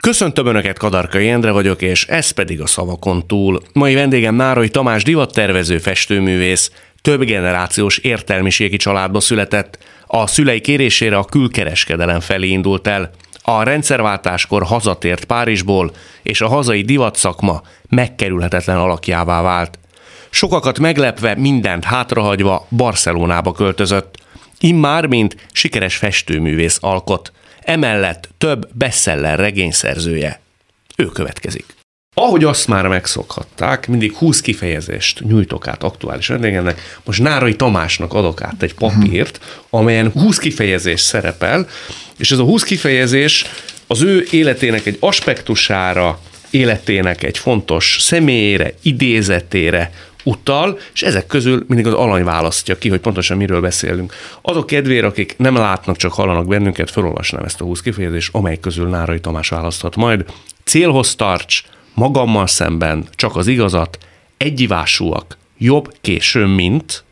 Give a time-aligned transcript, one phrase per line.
[0.00, 3.62] Köszöntöm Önöket, Kadarkai Endre vagyok, és ez pedig a szavakon túl.
[3.72, 6.70] Mai vendégem Nárai Tamás divattervező festőművész,
[7.02, 9.78] több generációs értelmiségi családba született.
[10.06, 13.10] A szülei kérésére a külkereskedelem felé indult el.
[13.42, 15.92] A rendszerváltáskor hazatért Párizsból,
[16.22, 19.78] és a hazai divatszakma megkerülhetetlen alakjává vált.
[20.30, 24.16] Sokakat meglepve, mindent hátrahagyva Barcelonába költözött.
[24.60, 27.32] Immár, mint sikeres festőművész alkot.
[27.68, 30.40] Emellett több bestseller regényszerzője.
[30.96, 31.64] Ő következik.
[32.14, 36.98] Ahogy azt már megszokhatták, mindig 20 kifejezést nyújtok át aktuális vendégemnek.
[37.04, 41.68] Most Nárai Tamásnak adok át egy papírt, amelyen 20 kifejezés szerepel,
[42.18, 43.44] és ez a 20 kifejezés
[43.86, 46.20] az ő életének egy aspektusára,
[46.50, 49.90] életének egy fontos személyére, idézetére
[50.28, 54.14] utal, és ezek közül mindig az alany választja ki, hogy pontosan miről beszélünk.
[54.42, 58.88] Azok kedvére, akik nem látnak, csak hallanak bennünket, felolvasnám ezt a 20 kifejezést, amely közül
[58.88, 60.24] Nárai Tamás választhat majd.
[60.64, 61.62] Célhoz tarts,
[61.94, 63.98] magammal szemben, csak az igazat,
[64.36, 67.04] egyivásúak, jobb későn, mint,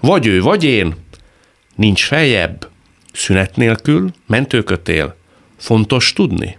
[0.00, 0.94] vagy ő, vagy én,
[1.76, 2.68] nincs feljebb,
[3.12, 5.16] szünet nélkül, mentőkötél,
[5.56, 6.58] fontos tudni,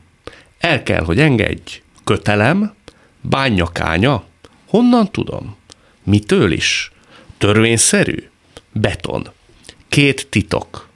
[0.59, 2.73] el kell, hogy engedj, kötelem,
[3.21, 4.23] bányakánya,
[4.71, 5.55] honnan tudom,
[6.03, 6.91] mitől is,
[7.37, 8.23] törvényszerű,
[8.71, 9.29] beton,
[9.89, 10.87] két titok,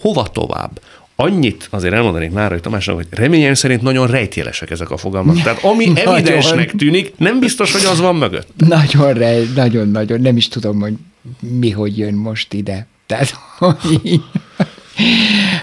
[0.00, 0.80] hova tovább,
[1.16, 5.36] annyit azért elmondanék már, hogy Tamásnak, hogy reményem szerint nagyon rejtélesek ezek a fogalmak.
[5.42, 8.48] Tehát ami evidensnek tűnik, nem biztos, hogy az van mögött.
[8.56, 10.94] Nagyon rej, nagyon-nagyon, nem is tudom, hogy
[11.40, 12.86] mi hogy jön most ide.
[13.06, 14.20] Tehát, hogy...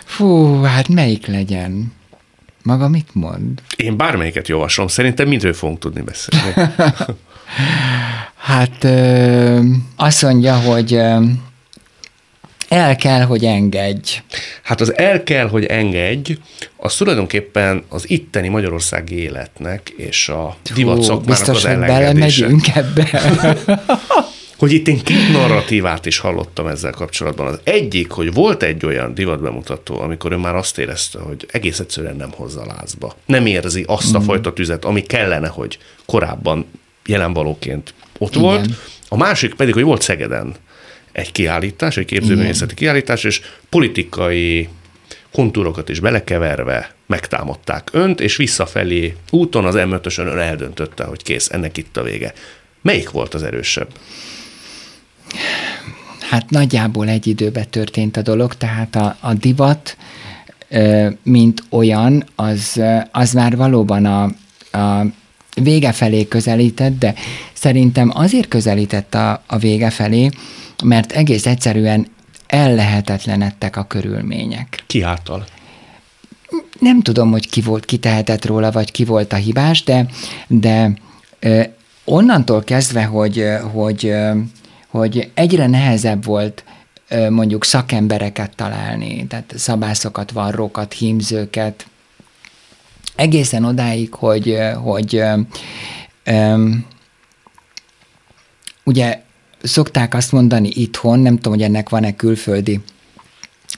[0.05, 1.93] Fú, hát melyik legyen?
[2.63, 3.61] Maga mit mond?
[3.75, 6.53] Én bármelyiket javaslom, szerintem mindről fogunk tudni beszélni.
[8.37, 9.59] hát ö,
[9.95, 11.23] azt mondja, hogy ö,
[12.67, 14.11] el kell, hogy engedj.
[14.63, 16.33] Hát az el kell, hogy engedj,
[16.77, 22.47] az tulajdonképpen az itteni magyarországi életnek és a divat szakmának az elengedése.
[22.47, 23.21] Biztos, ebbe.
[24.57, 27.47] hogy itt én két narratívát is hallottam ezzel kapcsolatban.
[27.47, 32.15] Az egyik, hogy volt egy olyan divatbemutató, amikor ő már azt érezte, hogy egész egyszerűen
[32.15, 33.15] nem hozza lázba.
[33.25, 34.23] Nem érzi azt a mm.
[34.23, 36.65] fajta tüzet, ami kellene, hogy korábban
[37.07, 38.41] jelenvalóként ott Igen.
[38.41, 38.67] volt.
[39.07, 40.55] A másik pedig, hogy volt Szegeden
[41.11, 44.69] egy kiállítás, egy képzőművészeti kiállítás, és politikai
[45.31, 51.77] kontúrokat is belekeverve megtámadták önt, és visszafelé úton az m ön eldöntötte, hogy kész, ennek
[51.77, 52.33] itt a vége.
[52.81, 53.89] Melyik volt az erősebb?
[56.29, 59.97] Hát nagyjából egy időben történt a dolog, tehát a, a divat,
[61.23, 62.81] mint olyan, az,
[63.11, 64.23] az már valóban a,
[64.77, 65.05] a
[65.63, 67.13] vége felé közelített, de
[67.53, 70.29] szerintem azért közelített a, a vége felé,
[70.83, 72.07] mert egész egyszerűen
[72.47, 74.83] ellehetetlenedtek a körülmények.
[74.87, 75.45] Ki által?
[76.79, 80.05] Nem tudom, hogy ki volt, ki tehetett róla, vagy ki volt a hibás, de,
[80.47, 80.93] de
[81.39, 81.61] ö,
[82.05, 84.13] onnantól kezdve, hogy, hogy,
[84.87, 86.63] hogy egyre nehezebb volt
[87.29, 91.87] mondjuk szakembereket találni, tehát szabászokat, varrókat, hímzőket,
[93.17, 95.21] egészen odáig, hogy, hogy
[96.31, 96.85] um,
[98.83, 99.21] ugye
[99.63, 102.79] szokták azt mondani itthon, nem tudom, hogy ennek van-e külföldi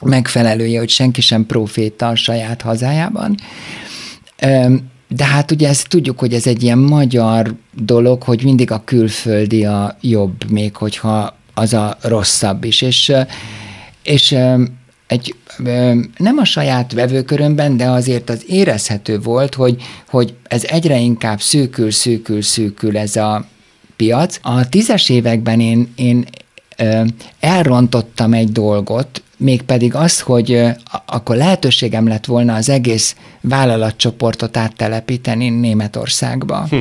[0.02, 3.38] megfelelője, hogy senki sem proféta a saját hazájában.
[5.08, 9.66] De hát ugye ezt tudjuk, hogy ez egy ilyen magyar dolog, hogy mindig a külföldi
[9.66, 12.82] a jobb, még hogyha az a rosszabb is.
[12.82, 13.14] És,
[14.04, 14.36] és
[15.10, 15.36] egy,
[16.18, 21.92] nem a saját vevőkörömben, de azért az érezhető volt, hogy, hogy ez egyre inkább szűkül,
[21.92, 23.46] szűkül, szűkül ez a
[23.96, 24.40] piac.
[24.42, 26.26] A tízes években én, én
[27.40, 30.62] elrontottam egy dolgot, mégpedig az, hogy
[31.06, 36.68] akkor lehetőségem lett volna az egész vállalatcsoportot áttelepíteni Németországba.
[36.70, 36.80] Hm.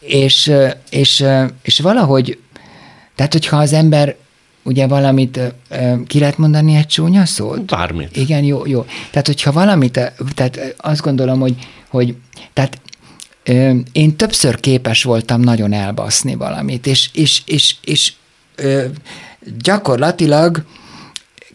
[0.00, 0.52] És,
[0.90, 1.24] és,
[1.62, 2.38] és valahogy,
[3.14, 4.16] tehát hogyha az ember
[4.66, 5.40] ugye valamit,
[6.06, 7.64] ki lehet mondani egy csúnya szót?
[7.64, 8.16] Bármit.
[8.16, 8.86] Igen, jó, jó.
[9.10, 9.92] Tehát, hogyha valamit,
[10.34, 11.54] tehát azt gondolom, hogy,
[11.88, 12.14] hogy
[12.52, 12.80] tehát
[13.92, 18.12] én többször képes voltam nagyon elbaszni valamit, és, és, és, és
[19.58, 20.64] gyakorlatilag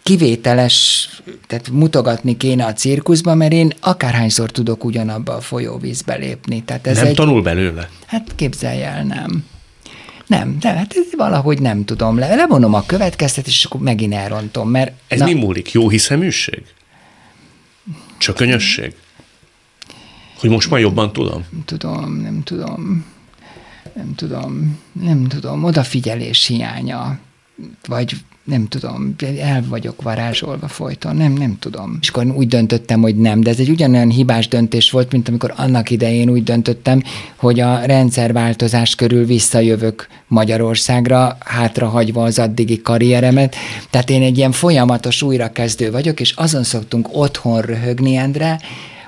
[0.03, 1.07] kivételes,
[1.47, 6.63] tehát mutogatni kéne a cirkuszba, mert én akárhányszor tudok ugyanabba a folyóvízbe lépni.
[6.63, 7.89] Tehát ez nem egy, tanul belőle?
[8.05, 9.45] Hát képzelj el, nem.
[10.31, 12.17] Nem, de hát ez valahogy nem tudom.
[12.17, 14.91] Le, levonom a következtetés, és akkor megint elrontom, mert...
[15.07, 15.71] Ez na, mi múlik?
[15.71, 16.63] Jó hiszeműség?
[18.17, 18.95] Csökönyösség?
[20.39, 21.45] Hogy most már jobban tudom?
[21.51, 23.05] Nem tudom, nem tudom,
[23.93, 27.19] nem tudom, nem tudom, odafigyelés hiánya,
[27.87, 31.97] vagy nem tudom, el vagyok varázsolva folyton, nem, nem tudom.
[32.01, 35.53] És akkor úgy döntöttem, hogy nem, de ez egy ugyanolyan hibás döntés volt, mint amikor
[35.57, 37.03] annak idején úgy döntöttem,
[37.35, 43.55] hogy a rendszerváltozás körül visszajövök Magyarországra, hátrahagyva az addigi karrieremet.
[43.89, 48.59] Tehát én egy ilyen folyamatos újrakezdő vagyok, és azon szoktunk otthon röhögni, Endre,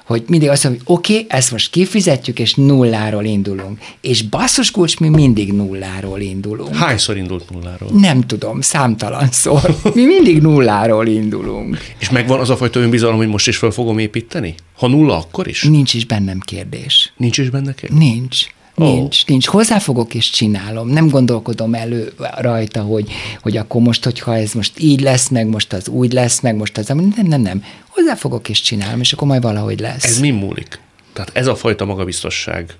[0.04, 3.80] hogy mindig azt mondom, hogy oké, okay, ezt most kifizetjük, és nulláról indulunk.
[4.02, 6.76] És basszus kulcs, mi mindig nulláról indulunk.
[6.76, 7.90] Hányszor indult nulláról?
[7.94, 9.78] Nem tudom, számtalanszor.
[9.94, 11.78] Mi mindig nulláról indulunk.
[11.98, 14.56] És megvan az a fajta önbizalom, hogy most is fel fogom építeni?
[14.78, 15.64] Ha nulla, akkor is?
[15.64, 17.14] Nincs is bennem kérdés.
[17.18, 17.98] Nincs is benne kérdés?
[17.98, 18.46] Nincs.
[18.76, 19.28] Nincs, oh.
[19.28, 19.48] nincs.
[19.48, 20.88] Hozzáfogok és csinálom.
[20.88, 23.12] Nem gondolkodom elő rajta, hogy,
[23.42, 26.78] hogy akkor most, hogyha ez most így lesz, meg most az úgy lesz, meg most
[26.78, 26.88] az...
[26.88, 27.64] Nem, nem, nem.
[27.88, 30.04] Hozzáfogok és csinálom, és akkor majd valahogy lesz.
[30.04, 30.80] Ez mi múlik?
[31.14, 32.76] Tehát ez a fajta magabiztosság,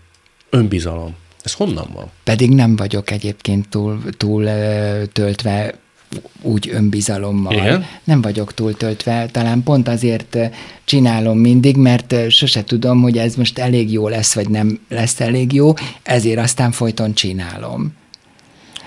[0.50, 2.12] önbizalom, ez honnan van?
[2.24, 4.50] Pedig nem vagyok egyébként túl, túl
[5.12, 5.74] töltve
[6.42, 7.54] úgy önbizalommal.
[7.54, 7.86] Igen?
[8.04, 10.38] Nem vagyok túltöltve, talán pont azért
[10.86, 15.54] csinálom mindig, mert sose tudom, hogy ez most elég jó lesz, vagy nem lesz elég
[15.54, 15.74] jó,
[16.04, 17.94] ezért aztán folyton csinálom.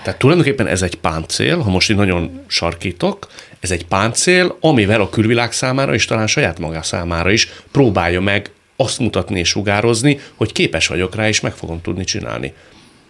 [0.03, 3.27] Tehát tulajdonképpen ez egy páncél, ha most így nagyon sarkítok,
[3.59, 8.51] ez egy páncél, amivel a külvilág számára és talán saját maga számára is próbálja meg
[8.75, 12.53] azt mutatni és sugározni, hogy képes vagyok rá, és meg fogom tudni csinálni.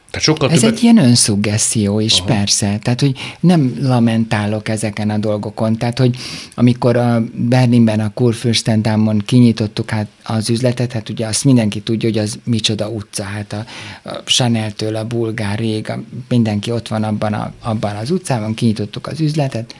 [0.09, 0.75] Tehát sokkal Ez többet...
[0.75, 2.25] egy ilyen önszuggeszió is, Aha.
[2.25, 2.79] persze.
[2.81, 5.77] Tehát, hogy nem lamentálok ezeken a dolgokon.
[5.77, 6.17] Tehát, hogy
[6.55, 12.17] amikor a Berlinben a Kurfürstendámon kinyitottuk hát az üzletet, hát ugye azt mindenki tudja, hogy
[12.17, 13.23] az micsoda utca.
[13.23, 13.65] Hát a,
[14.09, 15.99] a Chanel-től a bulgár rég, a,
[16.29, 19.75] mindenki ott van abban, a, abban az utcában, kinyitottuk az üzletet,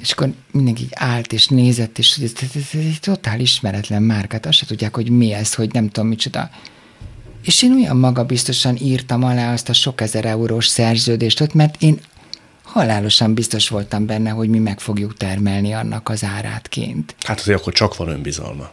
[0.00, 4.46] és akkor mindenki állt és nézett, és ez, ez, ez, ez egy totál ismeretlen márkát,
[4.46, 6.50] azt se tudják, hogy mi ez, hogy nem tudom micsoda
[7.44, 12.00] és én olyan magabiztosan írtam alá azt a sok ezer eurós szerződést ott, mert én
[12.62, 17.14] halálosan biztos voltam benne, hogy mi meg fogjuk termelni annak az árátként.
[17.20, 18.70] Hát azért akkor csak van önbizalma.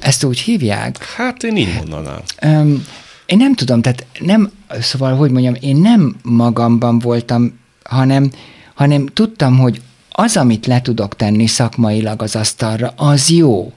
[0.00, 1.04] Ezt úgy hívják?
[1.04, 2.20] Hát én így mondanám.
[2.42, 2.86] Um,
[3.26, 4.50] én nem tudom, tehát nem,
[4.80, 8.30] szóval, hogy mondjam, én nem magamban voltam, hanem,
[8.74, 9.80] hanem tudtam, hogy
[10.10, 13.72] az, amit le tudok tenni szakmailag az asztalra, az jó.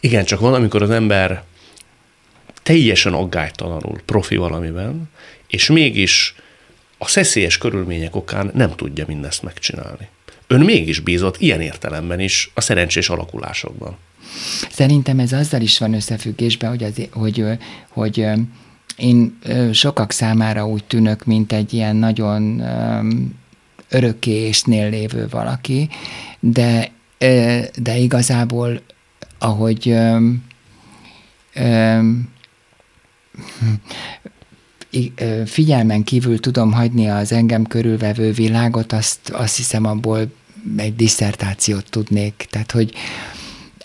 [0.00, 1.42] Igen, csak van, amikor az ember
[2.68, 5.08] teljesen aggálytalanul profi valamiben,
[5.46, 6.34] és mégis
[6.98, 10.08] a szeszélyes körülmények okán nem tudja mindezt megcsinálni.
[10.46, 13.96] Ön mégis bízott ilyen értelemben is a szerencsés alakulásokban.
[14.70, 17.44] Szerintem ez azzal is van összefüggésben, hogy, az, hogy,
[17.88, 18.26] hogy
[18.96, 19.38] én
[19.72, 22.62] sokak számára úgy tűnök, mint egy ilyen nagyon
[23.88, 25.88] örökké észnél lévő valaki,
[26.40, 26.90] de,
[27.76, 28.80] de igazából,
[29.38, 29.94] ahogy
[35.44, 40.32] figyelmen kívül tudom hagyni az engem körülvevő világot, azt, azt hiszem abból
[40.76, 42.46] egy diszertációt tudnék.
[42.50, 42.92] Tehát, hogy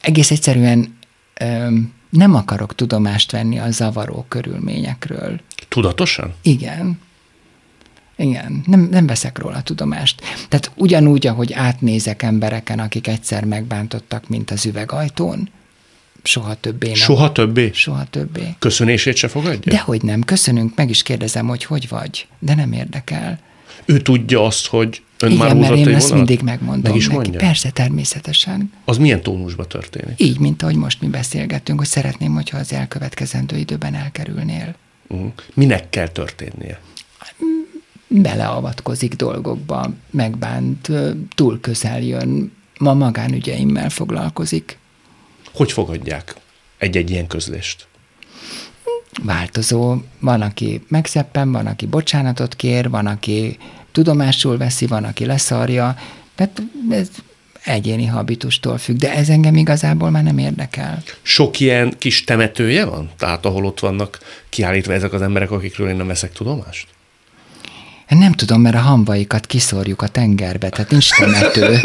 [0.01, 0.97] egész egyszerűen
[2.09, 5.39] nem akarok tudomást venni a zavaró körülményekről.
[5.67, 6.33] Tudatosan?
[6.41, 6.99] Igen.
[8.15, 10.21] Igen, nem, nem veszek róla tudomást.
[10.49, 15.49] Tehát ugyanúgy, ahogy átnézek embereken, akik egyszer megbántottak, mint az üvegajtón,
[16.23, 16.95] soha többé nem.
[16.95, 17.71] Soha többé?
[17.73, 18.55] Soha többé.
[18.59, 19.71] Köszönését se fogadja?
[19.71, 23.39] Dehogy nem, köszönünk, meg is kérdezem, hogy hogy vagy, de nem érdekel.
[23.85, 27.15] Ő tudja azt, hogy ön Igen, már mert én ezt mindig megmondom meg is neki.
[27.15, 27.39] Mondja?
[27.39, 28.71] Persze, természetesen.
[28.85, 30.13] Az milyen tónusban történik?
[30.17, 34.75] Így, mint ahogy most mi beszélgettünk, hogy szeretném, hogyha az elkövetkezendő időben elkerülnél.
[35.07, 35.31] Uh-huh.
[35.53, 36.79] Minek kell történnie?
[38.07, 40.91] Beleavatkozik dolgokba, megbánt,
[41.35, 44.77] túl közel jön, ma magánügyeimmel foglalkozik.
[45.53, 46.35] Hogy fogadják
[46.77, 47.87] egy-egy ilyen közlést?
[49.23, 49.97] Változó.
[50.19, 53.57] Van, aki megszeppen, van, aki bocsánatot kér, van, aki
[53.91, 55.95] tudomásul veszi, van, aki leszarja.
[56.35, 57.09] Tehát ez
[57.63, 61.03] egyéni habitustól függ, de ez engem igazából már nem érdekel.
[61.21, 63.09] Sok ilyen kis temetője van?
[63.17, 64.19] Tehát ahol ott vannak
[64.49, 66.87] kiállítva ezek az emberek, akikről én nem veszek tudomást?
[68.17, 71.79] Nem tudom, mert a hambaikat kiszorjuk a tengerbe, tehát nincs temető.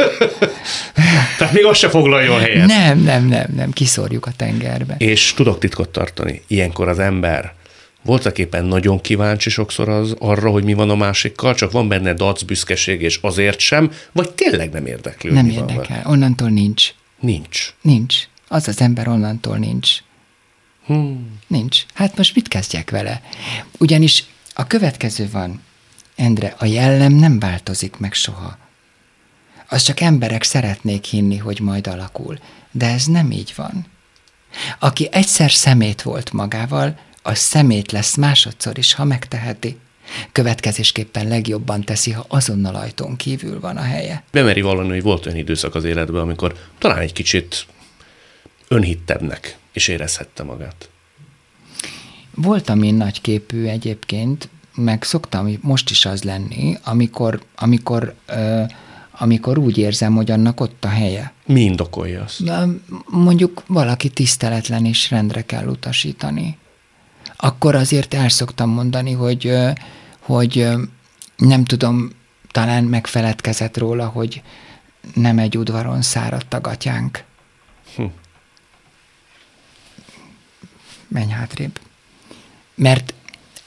[1.38, 2.66] tehát még az se foglaljon helyet.
[2.66, 4.94] Nem, nem, nem, nem, kiszorjuk a tengerbe.
[4.98, 6.42] És tudok titkot tartani.
[6.46, 7.56] Ilyenkor az ember
[8.02, 12.12] voltak éppen nagyon kíváncsi sokszor az arra, hogy mi van a másikkal, csak van benne
[12.12, 16.02] dac, büszkeség, és azért sem, vagy tényleg nem érdekli, Nem érdekel.
[16.04, 16.92] Onnantól nincs.
[17.20, 17.74] Van nincs.
[17.82, 18.16] Nincs.
[18.48, 19.88] Az az ember onnantól nincs.
[20.86, 21.38] Hmm.
[21.46, 21.84] Nincs.
[21.94, 23.22] Hát most mit kezdjek vele?
[23.78, 25.62] Ugyanis a következő van,
[26.18, 28.58] Endre, a jellem nem változik meg soha.
[29.68, 32.38] Az csak emberek szeretnék hinni, hogy majd alakul.
[32.70, 33.86] De ez nem így van.
[34.78, 39.78] Aki egyszer szemét volt magával, az szemét lesz másodszor is, ha megteheti.
[40.32, 44.22] Következésképpen legjobban teszi, ha azonnal ajtón kívül van a helye.
[44.32, 47.66] Bemeri vallani, hogy volt olyan időszak az életben, amikor talán egy kicsit
[48.68, 50.90] önhittebbnek is érezhette magát.
[52.34, 54.48] Voltam én nagyképű egyébként,
[54.78, 58.62] meg szoktam most is az lenni, amikor, amikor, ö,
[59.18, 61.32] amikor úgy érzem, hogy annak ott a helye.
[61.46, 62.42] Mi indokolja azt?
[63.06, 66.58] Mondjuk valaki tiszteletlen és rendre kell utasítani.
[67.36, 69.52] Akkor azért el szoktam mondani, hogy,
[70.18, 70.68] hogy
[71.36, 72.10] nem tudom,
[72.50, 74.42] talán megfeledkezett róla, hogy
[75.14, 77.24] nem egy udvaron száradt a gatyánk.
[77.96, 78.04] Hm.
[81.08, 81.80] Menj hátrébb.
[82.74, 83.14] Mert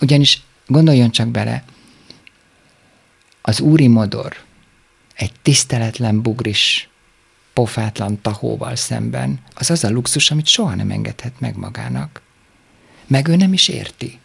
[0.01, 0.41] ugyanis
[0.71, 1.63] gondoljon csak bele,
[3.41, 4.35] az úri modor
[5.15, 6.89] egy tiszteletlen bugris,
[7.53, 12.21] pofátlan tahóval szemben, az az a luxus, amit soha nem engedhet meg magának.
[13.07, 14.19] Meg ő nem is érti.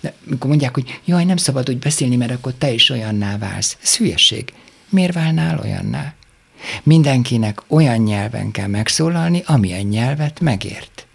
[0.00, 3.76] De mikor mondják, hogy jaj, nem szabad úgy beszélni, mert akkor te is olyanná válsz.
[3.82, 4.52] Ez hülyeség.
[4.88, 6.14] Miért válnál olyanná?
[6.82, 11.07] Mindenkinek olyan nyelven kell megszólalni, amilyen nyelvet megért.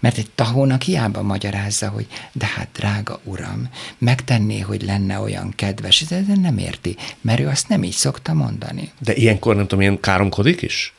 [0.00, 6.04] Mert egy tahónak hiába magyarázza, hogy de hát drága uram, megtenné, hogy lenne olyan kedves,
[6.04, 8.92] de nem érti, mert ő azt nem így szokta mondani.
[8.98, 10.94] De ilyenkor nem tudom, ilyen káromkodik is?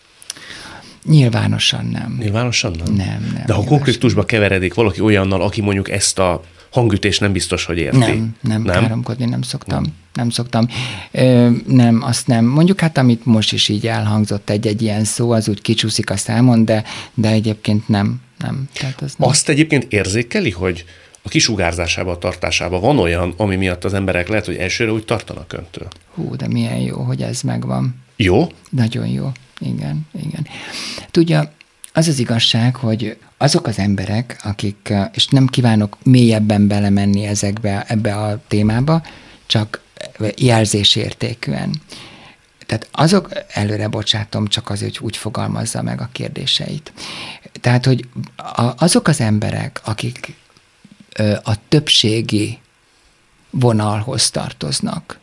[1.05, 2.17] Nyilvánosan nem.
[2.19, 2.93] Nyilvánosan nem?
[2.93, 6.41] Nem, nem, De ha konfliktusba keveredik valaki olyannal, aki mondjuk ezt a
[6.71, 7.97] hangütést nem biztos, hogy érti.
[7.97, 8.61] Nem, nem, nem?
[8.61, 8.81] nem?
[8.81, 9.83] káromkodni nem szoktam.
[9.83, 10.67] Nem, nem szoktam.
[11.11, 12.45] Ö, nem, azt nem.
[12.45, 16.65] Mondjuk hát, amit most is így elhangzott egy-egy ilyen szó, az úgy kicsúszik a számon,
[16.65, 18.69] de, de egyébként nem, nem.
[18.73, 19.29] Tehát az nem.
[19.29, 20.85] Azt egyébként érzékeli, hogy
[21.21, 25.53] a kisugárzásába, a tartásába van olyan, ami miatt az emberek lehet, hogy elsőre úgy tartanak
[25.53, 25.87] öntől.
[26.13, 28.03] Hú, de milyen jó, hogy ez megvan.
[28.15, 28.51] Jó?
[28.69, 29.31] Nagyon jó.
[29.59, 30.47] Igen, igen.
[31.11, 31.51] Tudja,
[31.93, 38.15] az az igazság, hogy azok az emberek, akik, és nem kívánok mélyebben belemenni ezekbe, ebbe
[38.15, 39.01] a témába,
[39.45, 39.81] csak
[40.35, 41.81] jelzésértékűen.
[42.65, 46.91] Tehát azok, előre bocsátom, csak azért, hogy úgy fogalmazza meg a kérdéseit.
[47.61, 50.35] Tehát, hogy a, azok az emberek, akik
[51.15, 52.59] ö, a többségi
[53.49, 55.19] vonalhoz tartoznak,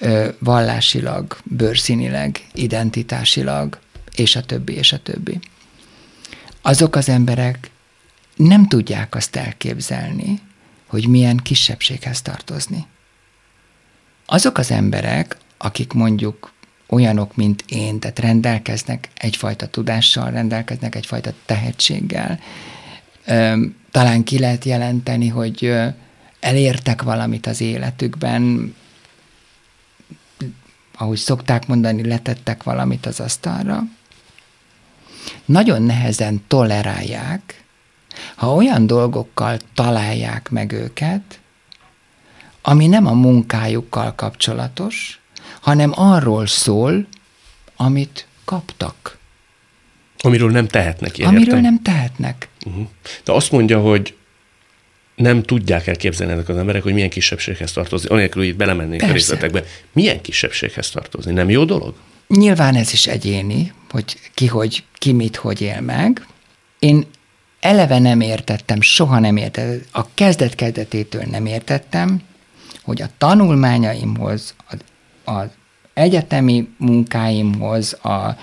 [0.00, 3.78] ö, vallásilag, bőrszínileg, identitásilag,
[4.14, 5.40] és a többi, és a többi.
[6.62, 7.70] Azok az emberek
[8.36, 10.40] nem tudják azt elképzelni,
[10.86, 12.86] hogy milyen kisebbséghez tartozni.
[14.26, 16.52] Azok az emberek, akik mondjuk
[16.94, 22.38] olyanok, mint én, tehát rendelkeznek egyfajta tudással, rendelkeznek egyfajta tehetséggel,
[23.90, 25.74] talán ki lehet jelenteni, hogy
[26.40, 28.74] elértek valamit az életükben,
[30.96, 33.82] ahogy szokták mondani, letettek valamit az asztalra,
[35.44, 37.64] nagyon nehezen tolerálják,
[38.34, 41.40] ha olyan dolgokkal találják meg őket,
[42.62, 45.20] ami nem a munkájukkal kapcsolatos,
[45.64, 47.06] hanem arról szól,
[47.76, 49.18] amit kaptak.
[50.18, 51.18] Amiről nem tehetnek.
[51.18, 51.62] Ilyen Amiről értem?
[51.62, 52.48] nem tehetnek.
[52.66, 52.86] Uh-huh.
[53.24, 54.16] De azt mondja, hogy
[55.16, 59.06] nem tudják elképzelni ezek az emberek, hogy milyen kisebbséghez tartozni, anélkül, hogy itt belemennénk a
[59.06, 59.12] Persze.
[59.12, 59.64] részletekbe.
[59.92, 61.32] Milyen kisebbséghez tartozni?
[61.32, 61.94] Nem jó dolog?
[62.28, 66.26] Nyilván ez is egyéni, hogy ki, hogy, ki mit, hogy él meg.
[66.78, 67.06] Én
[67.60, 72.22] eleve nem értettem, soha nem értettem, a kezdet-kezdetétől nem értettem,
[72.82, 74.78] hogy a tanulmányaimhoz, az,
[75.24, 75.46] az
[75.94, 78.36] egyetemi munkáimhoz, a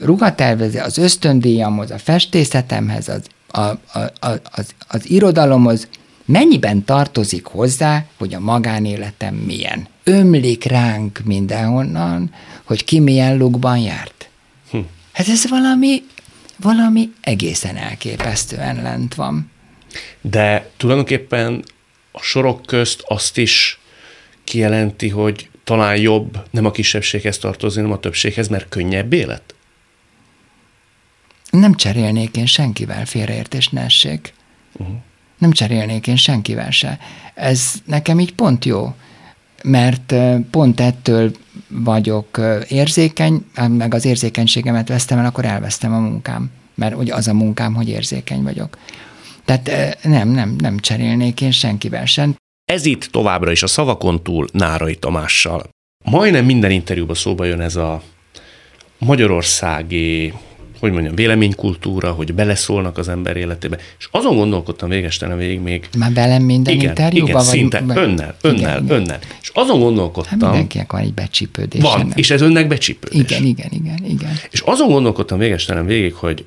[0.00, 3.78] ruhatervező, az ösztöndíjamhoz, a festészetemhez, az, a, a,
[4.20, 5.88] a, az, az irodalomhoz,
[6.24, 9.86] mennyiben tartozik hozzá, hogy a magánéletem milyen?
[10.04, 14.28] Ömlik ránk mindenhonnan, hogy ki milyen lukban járt.
[14.70, 14.78] Hm.
[15.12, 16.02] Hát ez valami,
[16.56, 19.50] valami egészen elképesztően lent van.
[20.20, 21.64] De tulajdonképpen
[22.12, 23.78] a sorok közt azt is
[24.44, 29.54] kijelenti, hogy talán jobb nem a kisebbséghez tartozni, hanem a többséghez, mert könnyebb élet?
[31.50, 34.34] Nem cserélnék én senkivel félreértés ne essék.
[34.72, 34.96] Uh-huh.
[35.38, 36.98] Nem cserélnék én senkivel se.
[37.34, 38.94] Ez nekem így pont jó,
[39.62, 40.14] mert
[40.50, 41.32] pont ettől
[41.68, 46.50] vagyok érzékeny, hát meg az érzékenységemet vesztem el, akkor elvesztem a munkám.
[46.74, 48.78] Mert ugye az a munkám, hogy érzékeny vagyok.
[49.44, 52.36] Tehát nem, nem, nem cserélnék én senkivel sem.
[52.64, 55.68] Ez itt továbbra is a szavakon túl Nárai Tamással.
[56.04, 58.02] Majdnem minden interjúban szóba jön ez a
[58.98, 60.32] magyarországi
[60.84, 63.78] hogy mondjam, véleménykultúra, hogy beleszólnak az ember életébe.
[63.98, 65.88] És azon gondolkodtam végestelen végig még.
[65.98, 67.30] Már velem minden igen, interjúban?
[67.30, 69.18] Igen, szinte, vagy, önnel, önnel, igen, önnel.
[69.42, 70.40] És azon gondolkodtam.
[70.40, 71.82] Hát mindenkinek van egy becsípődés.
[71.82, 72.12] Van, nem?
[72.14, 73.20] és ez önnek becsípődés.
[73.20, 74.38] Igen, igen, igen, igen.
[74.50, 76.44] És azon gondolkodtam végestelen végig, hogy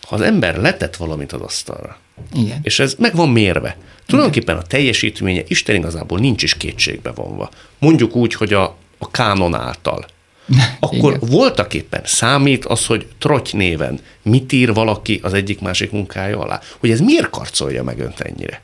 [0.00, 1.98] ha az ember letett valamit az asztalra,
[2.34, 2.58] igen.
[2.62, 7.50] és ez meg van mérve, tulajdonképpen a teljesítménye Isten igazából nincs is kétségbe vonva.
[7.78, 10.06] Mondjuk úgy, hogy a, a kánon által
[10.80, 11.28] akkor Igen.
[11.30, 16.60] voltak éppen számít az, hogy Trotty néven mit ír valaki az egyik-másik munkája alá?
[16.78, 18.62] Hogy ez miért karcolja meg önt ennyire?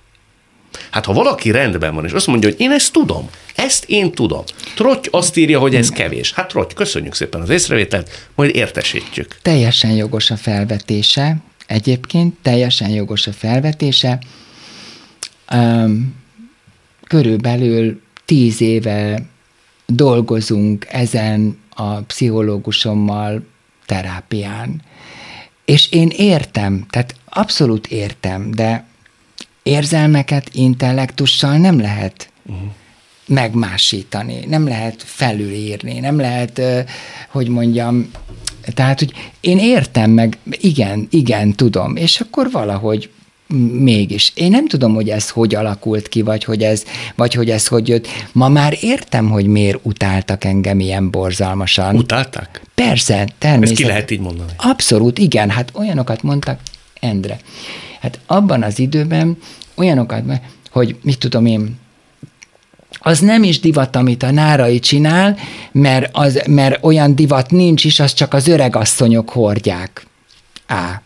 [0.90, 4.44] Hát ha valaki rendben van, és azt mondja, hogy én ezt tudom, ezt én tudom.
[4.74, 6.32] Trotty azt írja, hogy ez kevés.
[6.32, 9.36] Hát Trotty, köszönjük szépen az észrevételt, majd értesítjük.
[9.42, 11.36] Teljesen jogos a felvetése,
[11.72, 14.18] egyébként teljesen jogos a felvetése.
[17.06, 19.22] Körülbelül tíz éve
[19.86, 23.46] dolgozunk ezen a pszichológusommal
[23.86, 24.82] terápián.
[25.64, 28.86] És én értem, tehát abszolút értem, de
[29.62, 32.68] érzelmeket intellektussal nem lehet uh-huh.
[33.26, 36.62] megmásítani, nem lehet felülírni, nem lehet,
[37.28, 38.10] hogy mondjam,
[38.74, 43.10] tehát, hogy én értem meg, igen, igen, tudom, és akkor valahogy
[43.78, 44.32] mégis.
[44.34, 47.88] Én nem tudom, hogy ez hogy alakult ki, vagy hogy ez, vagy hogy ez hogy
[47.88, 48.08] jött.
[48.32, 51.96] Ma már értem, hogy miért utáltak engem ilyen borzalmasan.
[51.96, 52.62] Utálták?
[52.74, 53.62] Persze, természetesen.
[53.62, 54.52] Ezt ki lehet így mondani?
[54.56, 55.50] Abszolút, igen.
[55.50, 56.60] Hát olyanokat mondtak,
[57.00, 57.38] Endre.
[58.00, 59.36] Hát abban az időben
[59.74, 60.22] olyanokat,
[60.70, 61.80] hogy mit tudom én,
[63.00, 65.36] az nem is divat, amit a nárai csinál,
[65.72, 70.06] mert, az, mert olyan divat nincs is, az csak az öregasszonyok hordják.
[70.66, 71.02] Á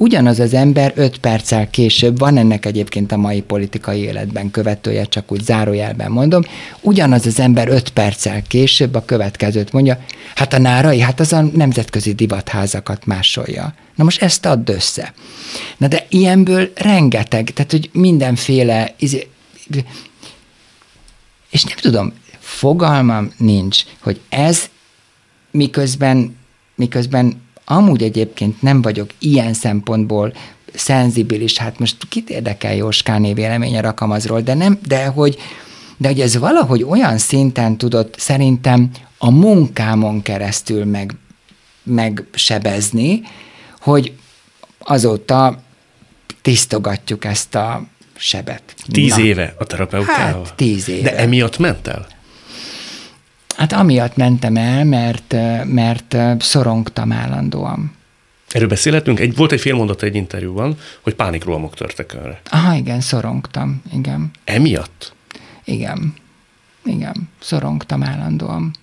[0.00, 5.32] ugyanaz az ember öt perccel később, van ennek egyébként a mai politikai életben követője, csak
[5.32, 6.42] úgy zárójelben mondom,
[6.80, 9.98] ugyanaz az ember öt perccel később a következőt mondja,
[10.34, 13.74] hát a nárai, hát az a nemzetközi divatházakat másolja.
[13.94, 15.12] Na most ezt add össze.
[15.76, 19.26] Na de ilyenből rengeteg, tehát hogy mindenféle, izé,
[21.50, 24.68] és nem tudom, fogalmam nincs, hogy ez
[25.50, 26.36] miközben,
[26.74, 30.32] miközben Amúgy egyébként nem vagyok ilyen szempontból
[30.74, 35.38] szenzibilis, hát most kit érdekel Jóskáné véleménye rakamazról, de nem, de hogy,
[35.96, 41.14] de hogy ez valahogy olyan szinten tudott szerintem a munkámon keresztül meg,
[41.82, 43.22] megsebezni,
[43.80, 44.12] hogy
[44.78, 45.62] azóta
[46.42, 47.86] tisztogatjuk ezt a
[48.20, 48.62] sebet.
[48.90, 49.22] Tíz Na.
[49.22, 50.44] éve a terapeutával?
[50.44, 51.10] Hát, tíz éve.
[51.10, 52.06] De emiatt ment el?
[53.56, 57.92] Hát amiatt mentem el, mert, mert szorongtam állandóan.
[58.48, 59.20] Erről beszélhetünk?
[59.20, 62.40] Egy, volt egy félmondat egy interjúban, hogy pánikrohamok törtek önre.
[62.50, 64.30] Aha, igen, szorongtam, igen.
[64.44, 65.12] Emiatt?
[65.64, 66.14] Igen,
[66.84, 68.74] igen, szorongtam állandóan.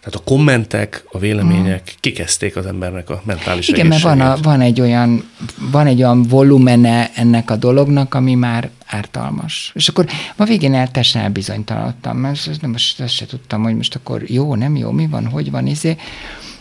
[0.00, 1.94] Tehát a kommentek, a vélemények mm.
[2.00, 5.24] kikezdték az embernek a mentális Igen, mert van, a, van, egy olyan,
[5.70, 9.70] van egy olyan volumene ennek a dolognak, ami már ártalmas.
[9.74, 14.30] És akkor ma végén eltesen elbizonytalanodtam, mert nem, most ezt se tudtam, hogy most akkor
[14.30, 15.96] jó, nem jó, mi van, hogy van, izé.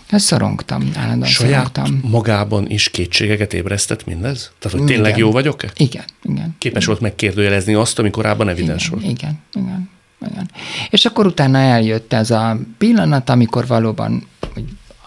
[0.10, 2.12] Ezt szorongtam, állandóan Saját szorongtam.
[2.12, 4.52] magában is kétségeket ébresztett mindez?
[4.60, 5.20] Tehát, hogy tényleg igen.
[5.20, 5.72] jó vagyok-e?
[5.76, 6.56] Igen, igen.
[6.58, 6.96] Képes igen.
[6.96, 9.12] volt megkérdőjelezni azt, ami korábban evidens igen, volt?
[9.12, 9.90] Igen, igen.
[10.28, 10.50] Igen.
[10.90, 14.28] És akkor utána eljött ez a pillanat, amikor valóban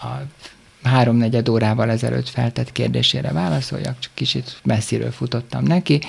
[0.01, 0.07] a
[0.83, 6.01] háromnegyed órával ezelőtt feltett kérdésére válaszoljak, csak kicsit messziről futottam neki,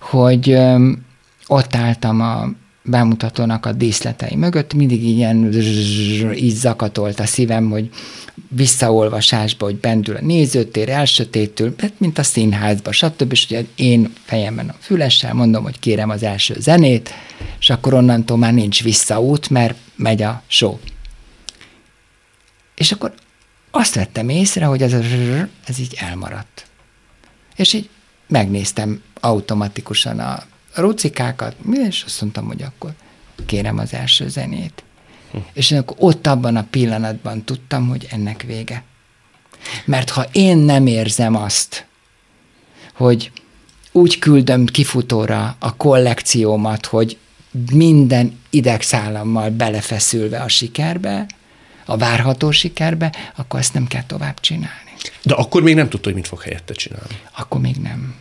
[0.00, 0.58] hogy
[1.46, 2.48] ott álltam a
[2.82, 5.52] bemutatónak a díszletei mögött, mindig ilyen
[6.34, 7.90] így zakatolt a szívem, hogy
[8.54, 13.32] visszaolvasásba, hogy bendül a nézőtér, elsötétül, hát mint a színházba, stb.
[13.32, 17.10] És ugye én fejemben a fülessel mondom, hogy kérem az első zenét,
[17.60, 20.78] és akkor onnantól már nincs visszaút, mert megy a show.
[22.74, 23.14] És akkor
[23.70, 25.00] azt vettem észre, hogy ez, a
[25.66, 26.66] ez így elmaradt.
[27.56, 27.88] És így
[28.28, 30.42] megnéztem automatikusan a
[30.74, 31.56] rucikákat,
[31.88, 32.92] és azt mondtam, hogy akkor
[33.46, 34.82] kérem az első zenét.
[35.34, 35.40] Hm.
[35.52, 38.82] És akkor ott abban a pillanatban tudtam, hogy ennek vége.
[39.84, 41.86] Mert ha én nem érzem azt,
[42.94, 43.30] hogy
[43.92, 47.18] úgy küldöm kifutóra a kollekciómat, hogy
[47.72, 51.26] minden idegszállammal belefeszülve a sikerbe,
[51.84, 54.92] a várható sikerbe, akkor ezt nem kell tovább csinálni.
[55.22, 57.20] De akkor még nem tudta, hogy mit fog helyette csinálni.
[57.36, 58.14] Akkor még nem.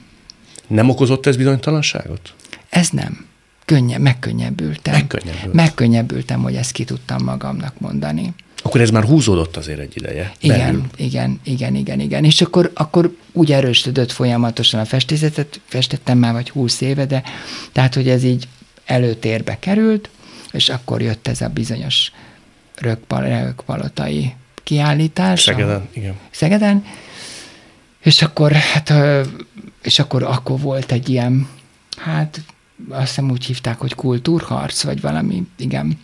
[0.68, 2.34] Nem okozott ez bizonytalanságot?
[2.70, 3.26] Ez nem.
[3.66, 4.94] Könnye, megkönnyebbültem.
[4.94, 5.54] Megkönnyebbült.
[5.54, 8.34] Megkönnyebbültem, hogy ezt ki tudtam magamnak mondani.
[8.64, 10.32] Akkor ez már húzódott azért egy ideje.
[10.40, 10.84] Igen, belül.
[10.96, 12.24] igen, igen, igen, igen.
[12.24, 17.24] És akkor, akkor úgy erősödött folyamatosan a festészetet, festettem már vagy húsz éve, de
[17.72, 18.48] tehát, hogy ez így
[18.86, 20.10] előtérbe került,
[20.52, 22.12] és akkor jött ez a bizonyos
[22.76, 25.42] rökpal, rökpalotai kiállítás.
[25.42, 26.16] Szegeden, igen.
[26.32, 26.86] Szegeden,
[28.04, 28.94] és akkor, hát,
[29.84, 31.48] és akkor, akkor volt egy ilyen,
[31.98, 32.42] hát
[32.90, 36.00] azt hiszem úgy hívták, hogy kultúrharc, vagy valami, igen.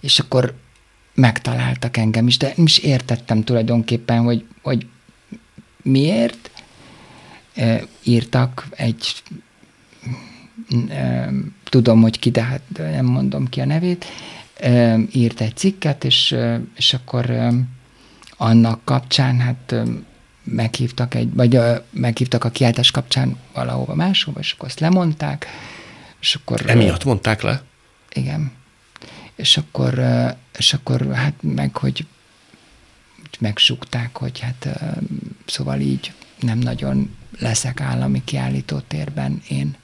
[0.00, 0.54] És akkor
[1.14, 4.86] megtaláltak engem is, de nem is értettem tulajdonképpen, hogy, hogy
[5.82, 6.50] miért
[7.56, 9.22] Ö, írtak egy,
[10.88, 11.26] ö,
[11.64, 14.04] tudom, hogy ki, de hát nem mondom ki a nevét,
[14.60, 16.36] Ö, írt egy cikket, és,
[16.76, 17.50] és akkor
[18.36, 19.74] annak kapcsán, hát
[20.44, 25.46] meghívtak egy, vagy ö, meghívtak a kiáltás kapcsán valahova máshova, és akkor azt lemondták,
[26.20, 26.62] és akkor...
[26.66, 27.62] Emiatt mondták le?
[28.12, 28.52] igen.
[29.34, 30.28] És akkor, ö,
[30.58, 32.06] és akkor hát meg, hogy
[33.38, 34.86] megsukták, hogy hát ö,
[35.46, 39.76] szóval így nem nagyon leszek állami kiállító térben én.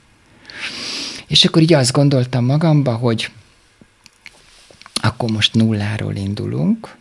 [1.27, 3.31] És akkor így azt gondoltam magamba, hogy
[5.03, 6.99] akkor most nulláról indulunk,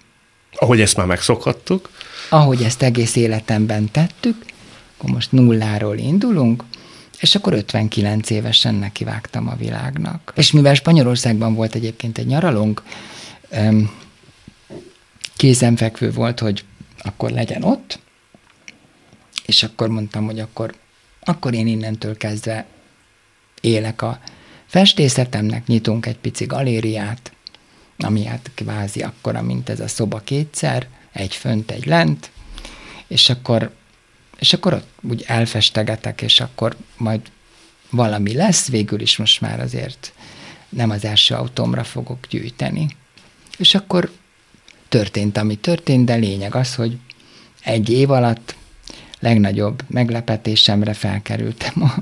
[0.55, 1.89] Ahogy ezt már megszokhattuk.
[2.29, 4.45] Ahogy ezt egész életemben tettük,
[4.97, 6.63] akkor most nulláról indulunk,
[7.19, 10.33] és akkor 59 évesen nekivágtam a világnak.
[10.35, 12.83] És mivel Spanyolországban volt egyébként egy nyaralónk,
[15.35, 16.63] kézenfekvő volt, hogy
[16.97, 17.99] akkor legyen ott,
[19.45, 20.75] és akkor mondtam, hogy akkor,
[21.23, 22.65] akkor én innentől kezdve
[23.61, 24.19] élek a
[24.65, 27.31] festészetemnek, nyitunk egy pici galériát,
[27.97, 32.31] ami hát kvázi akkora, mint ez a szoba kétszer, egy fönt, egy lent,
[33.07, 33.71] és akkor,
[34.39, 37.21] és akkor ott úgy elfestegetek, és akkor majd
[37.89, 40.13] valami lesz, végül is most már azért
[40.69, 42.87] nem az első autómra fogok gyűjteni.
[43.57, 44.11] És akkor
[44.89, 46.97] történt, ami történt, de lényeg az, hogy
[47.63, 48.55] egy év alatt
[49.19, 51.93] legnagyobb meglepetésemre felkerültem a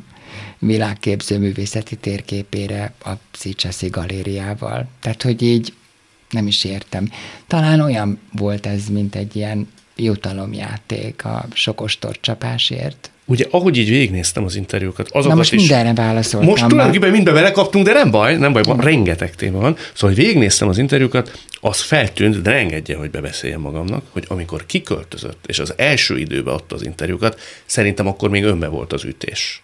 [0.60, 4.88] világképző művészeti térképére a Szicseszi galériával.
[5.00, 5.74] Tehát, hogy így
[6.30, 7.12] nem is értem.
[7.48, 13.12] Talán olyan volt ez, mint egy ilyen jutalomjáték a sok ostorcsapásért.
[13.30, 15.60] Ugye, ahogy így végignéztem az interjúkat, azokat Na most is...
[15.60, 16.50] mindenre válaszoltam.
[16.50, 19.76] Most tulajdonképpen mindbe belekaptunk, de nem baj, nem baj, van, rengeteg téma van.
[19.94, 24.66] Szóval, hogy végignéztem az interjúkat, az feltűnt, de ne engedje, hogy bebeszéljem magamnak, hogy amikor
[24.66, 29.64] kiköltözött, és az első időben adta az interjúkat, szerintem akkor még önbe volt az ütés.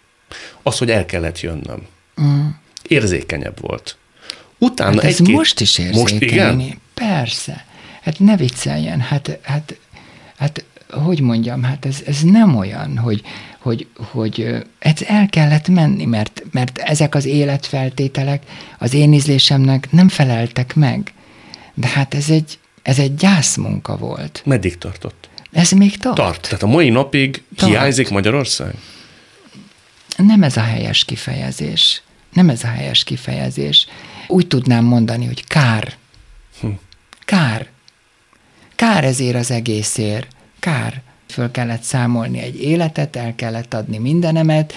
[0.62, 1.86] Az, hogy el kellett jönnöm.
[2.22, 2.46] Mm.
[2.88, 3.96] Érzékenyebb volt.
[4.58, 5.34] Utána Hát ez egy-két...
[5.34, 6.60] most is Most érzékeny.
[6.60, 6.80] igen?
[6.94, 7.64] Persze.
[8.02, 9.00] Hát ne vicceljen.
[9.00, 9.78] Hát, hát,
[10.36, 13.22] hát hogy mondjam, hát ez, ez nem olyan, hogy,
[13.58, 18.42] hogy, hogy ez el kellett menni, mert, mert ezek az életfeltételek
[18.78, 21.12] az én ízlésemnek nem feleltek meg.
[21.74, 24.42] De hát ez egy, ez egy gyászmunka volt.
[24.44, 25.28] Meddig tartott?
[25.52, 26.16] Ez még tart.
[26.16, 26.40] Tart.
[26.42, 27.72] Tehát a mai napig Tart.
[27.72, 28.74] hiányzik Magyarország?
[30.16, 32.02] Nem ez a helyes kifejezés.
[32.32, 33.86] Nem ez a helyes kifejezés.
[34.28, 35.94] Úgy tudnám mondani, hogy kár.
[37.24, 37.68] Kár.
[38.74, 40.28] Kár ezért az egészért.
[40.60, 41.02] Kár.
[41.28, 44.74] Föl kellett számolni egy életet, el kellett adni mindenemet,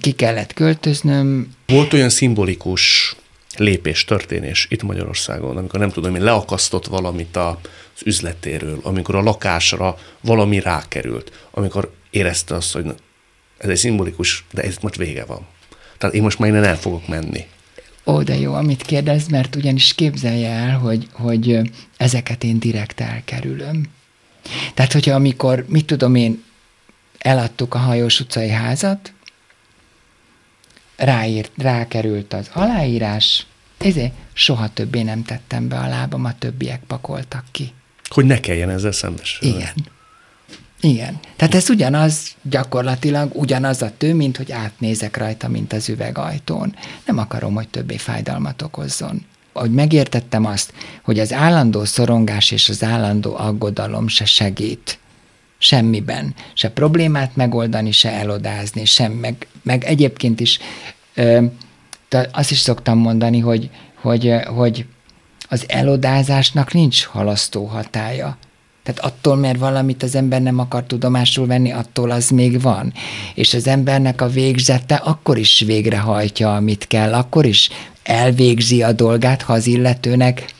[0.00, 1.54] ki kellett költöznöm.
[1.66, 3.14] Volt olyan szimbolikus
[3.56, 7.56] lépés, történés itt Magyarországon, amikor nem tudom, én leakasztott valamit az
[8.04, 12.94] üzletéről, amikor a lakásra valami rákerült, amikor érezte azt, hogy
[13.58, 15.46] ez egy szimbolikus, de ez most vége van.
[15.98, 17.46] Tehát én most már innen el fogok menni.
[18.06, 21.60] Ó, de jó, amit kérdez, mert ugyanis képzelje el, hogy, hogy
[21.96, 23.86] ezeket én direkt elkerülöm.
[24.74, 26.42] Tehát, hogyha amikor, mit tudom én,
[27.18, 29.12] eladtuk a hajós utcai házat,
[30.96, 33.46] ráírt, rákerült az aláírás,
[33.78, 37.72] ezért soha többé nem tettem be a lábam, a többiek pakoltak ki.
[38.08, 39.56] Hogy ne kelljen ezzel szembesülni.
[39.56, 39.72] Igen.
[40.84, 41.18] Igen.
[41.36, 46.74] Tehát ez ugyanaz, gyakorlatilag ugyanaz a tő, mint hogy átnézek rajta, mint az üvegajtón.
[47.06, 49.24] Nem akarom, hogy többé fájdalmat okozzon.
[49.52, 54.98] Hogy megértettem azt, hogy az állandó szorongás és az állandó aggodalom se segít
[55.58, 56.34] semmiben.
[56.54, 59.12] Se problémát megoldani, se elodázni, sem.
[59.12, 60.58] Meg, meg egyébként is
[61.14, 61.44] ö,
[62.32, 64.86] azt is szoktam mondani, hogy, hogy, hogy
[65.48, 68.38] az elodázásnak nincs halasztó hatája.
[68.84, 72.92] Tehát attól, mert valamit az ember nem akar tudomásul venni, attól az még van.
[73.34, 77.70] És az embernek a végzete akkor is végrehajtja, amit kell, akkor is
[78.02, 80.54] elvégzi a dolgát, ha az illetőnek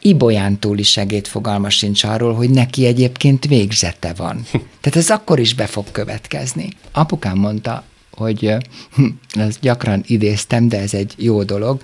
[0.00, 4.42] ibolyán túli segédfogalma sincs arról, hogy neki egyébként végzete van.
[4.80, 6.68] Tehát ez akkor is be fog következni.
[6.92, 8.54] Apukám mondta, hogy
[8.94, 11.82] hm, ezt gyakran idéztem, de ez egy jó dolog,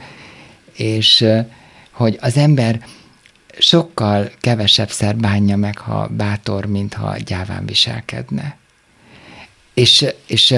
[0.76, 1.24] és
[1.90, 2.80] hogy az ember
[3.58, 8.56] sokkal kevesebbszer bánja meg, ha bátor, mint ha gyáván viselkedne.
[9.74, 10.54] És, és,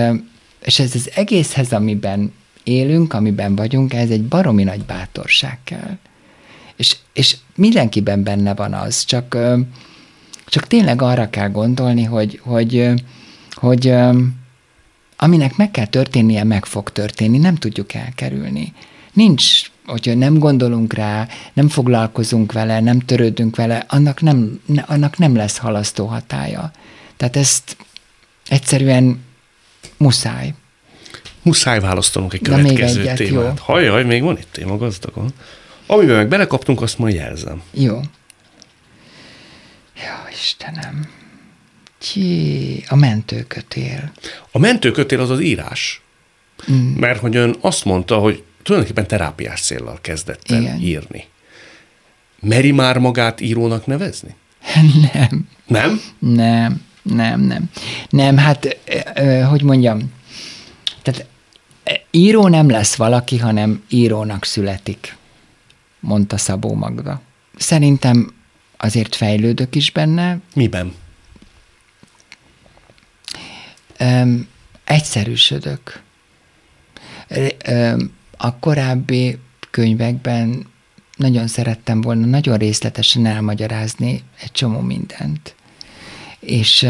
[0.64, 5.98] és ez az egészhez, amiben élünk, amiben vagyunk, ez egy baromi nagy bátorság kell.
[6.76, 9.37] És, és mindenkiben benne van az, csak,
[10.46, 12.88] csak tényleg arra kell gondolni, hogy, hogy,
[13.50, 13.94] hogy
[15.16, 18.72] aminek meg kell történnie, meg fog történni, nem tudjuk elkerülni.
[19.12, 25.37] Nincs, hogyha nem gondolunk rá, nem foglalkozunk vele, nem törődünk vele, annak nem, annak nem
[25.37, 26.70] lesz halasztó hatája.
[27.16, 27.77] Tehát ezt
[28.49, 29.25] egyszerűen
[29.97, 30.55] muszáj.
[31.42, 33.57] Muszáj választanunk egy következő még egyet, témát.
[33.59, 33.64] Jó.
[33.64, 35.33] Hajjaj, még van itt téma gazdagon.
[35.87, 37.62] Amiben meg belekaptunk, azt majd jelzem.
[37.70, 37.94] Jó.
[39.97, 41.09] Jó, Istenem.
[41.99, 44.12] Ki a mentőkötél.
[44.51, 46.03] A mentőkötél az az írás.
[46.73, 46.94] Mm.
[46.94, 51.24] Mert hogy ön azt mondta, hogy tulajdonképpen terápiás céllal kezdett el írni.
[52.40, 54.35] Meri már magát írónak nevezni?
[55.12, 55.48] Nem.
[55.66, 56.00] Nem?
[56.18, 57.70] Nem, nem, nem.
[58.09, 58.77] Nem, hát,
[59.48, 60.12] hogy mondjam,
[61.03, 61.27] tehát
[62.11, 65.16] író nem lesz valaki, hanem írónak születik,
[66.00, 67.20] mondta Szabó Magda.
[67.57, 68.35] Szerintem
[68.77, 70.38] azért fejlődök is benne.
[70.55, 70.94] Miben?
[73.98, 74.48] Öm,
[74.85, 76.03] egyszerűsödök.
[77.64, 79.38] Öm, a korábbi
[79.70, 80.66] könyvekben
[81.16, 85.55] nagyon szerettem volna nagyon részletesen elmagyarázni egy csomó mindent.
[86.40, 86.88] És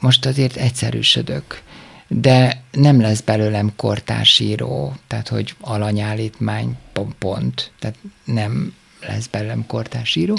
[0.00, 1.62] most azért egyszerűsödök.
[2.08, 6.76] De nem lesz belőlem kortársíró, tehát hogy alanyállítmány
[7.18, 8.74] pont, tehát nem
[9.06, 10.38] lesz belőlem kortársíró,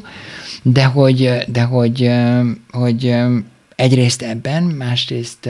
[0.61, 2.11] de hogy, de hogy,
[2.71, 3.15] hogy
[3.75, 5.49] egyrészt ebben, másrészt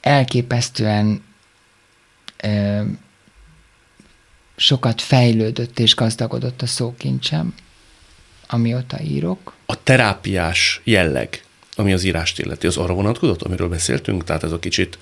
[0.00, 1.22] elképesztően
[4.56, 7.54] sokat fejlődött és gazdagodott a szókincsem,
[8.46, 9.54] amióta írok.
[9.66, 11.44] A terápiás jelleg,
[11.76, 14.24] ami az írást illeti, az arra vonatkozott, amiről beszéltünk?
[14.24, 14.98] Tehát ez a kicsit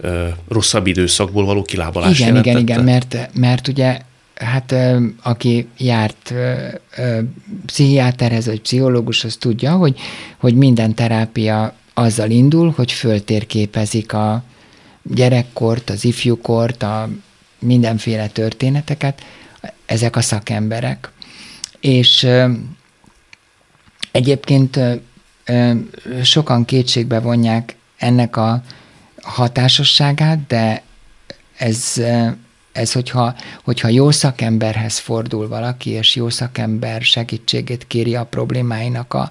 [0.00, 2.58] ö, rosszabb időszakból való kilábalás Igen, jelentette?
[2.58, 4.00] igen, igen, mert, mert ugye
[4.34, 7.20] hát ö, aki járt ö, ö,
[7.66, 9.98] pszichiáterhez vagy pszichológushoz tudja, hogy,
[10.36, 14.42] hogy minden terápia azzal indul, hogy föltérképezik a
[15.04, 17.08] gyerekkort, az ifjúkort, a
[17.58, 19.22] mindenféle történeteket,
[19.86, 21.12] ezek a szakemberek.
[21.80, 22.28] És
[24.12, 24.80] egyébként
[26.22, 28.62] sokan kétségbe vonják ennek a
[29.22, 30.82] hatásosságát, de
[31.56, 32.02] ez,
[32.72, 39.30] ez hogyha, hogyha jó szakemberhez fordul valaki, és jó szakember segítségét kéri a problémáinak a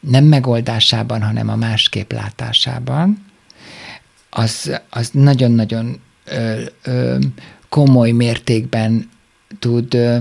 [0.00, 3.26] nem megoldásában, hanem a másképp látásában,
[4.30, 7.18] az, az nagyon-nagyon ö, ö,
[7.68, 9.10] komoly mértékben
[9.58, 10.18] tud ö,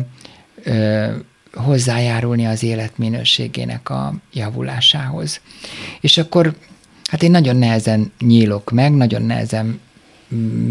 [0.63, 1.11] ö,
[1.53, 5.41] hozzájárulni az életminőségének a javulásához.
[6.01, 6.55] És akkor
[7.03, 9.79] hát én nagyon nehezen nyílok meg, nagyon nehezen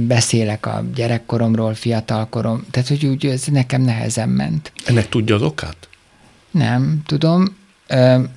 [0.06, 4.72] beszélek a gyerekkoromról, fiatalkorom, tehát hogy úgy ez nekem nehezen ment.
[4.84, 5.88] Ennek tudja az okát?
[6.50, 7.56] Nem, tudom.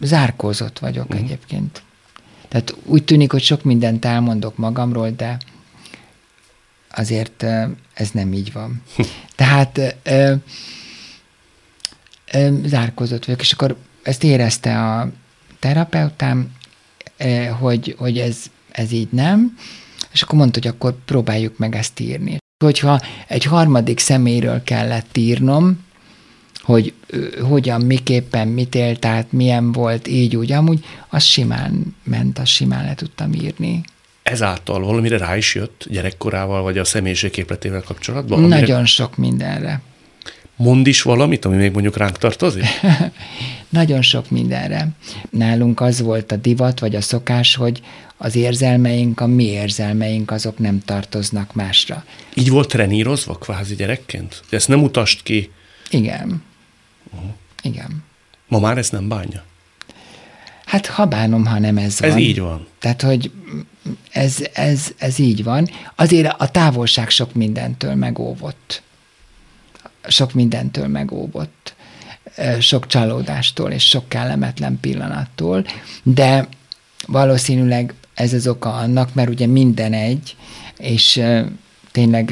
[0.02, 1.26] Zárkózott vagyok uh-huh.
[1.26, 1.82] egyébként.
[2.50, 5.38] Tehát úgy tűnik, hogy sok mindent elmondok magamról, de
[6.92, 7.44] azért
[7.94, 8.82] ez nem így van.
[9.36, 10.34] Tehát ö,
[12.34, 15.12] ö, zárkózott vagyok, és akkor ezt érezte a
[15.60, 16.52] terapeutám,
[17.60, 18.38] hogy, hogy ez,
[18.72, 19.58] ez így nem,
[20.12, 22.38] és akkor mondta, hogy akkor próbáljuk meg ezt írni.
[22.64, 25.88] Hogyha egy harmadik személyről kellett írnom,
[26.70, 26.94] hogy
[27.42, 32.86] hogyan, miképpen, mit élt át, milyen volt, így, úgy, amúgy, az simán ment, az simán
[32.86, 33.82] le tudtam írni.
[34.24, 38.44] Ezáltal valamire rá is jött gyerekkorával, vagy a személyiségképletével kapcsolatban?
[38.44, 38.60] Amire...
[38.60, 39.82] Nagyon sok mindenre.
[40.56, 42.66] Mond is valamit, ami még mondjuk ránk tartozik?
[43.70, 44.88] Nagyon sok mindenre.
[45.30, 47.82] Nálunk az volt a divat, vagy a szokás, hogy
[48.18, 52.04] az érzelmeink, a mi érzelmeink, azok nem tartoznak másra.
[52.34, 54.42] Így volt trenírozva kvázi gyerekként?
[54.50, 55.52] Ezt nem utast ki?
[55.90, 56.48] Igen.
[57.14, 57.30] Uh-huh.
[57.62, 58.04] Igen.
[58.48, 59.44] Ma már ezt nem bánja?
[60.66, 62.10] Hát ha bánom, ha nem ez van.
[62.10, 62.68] Ez így van.
[62.80, 63.32] Tehát, hogy
[64.12, 65.70] ez, ez, ez így van.
[65.96, 68.82] Azért a távolság sok mindentől megóvott.
[70.08, 71.76] Sok mindentől megóvott.
[72.60, 75.66] Sok csalódástól és sok kellemetlen pillanattól,
[76.04, 76.48] de
[77.08, 80.36] valószínűleg ez az oka annak, mert ugye minden egy,
[80.78, 81.22] és
[81.92, 82.32] tényleg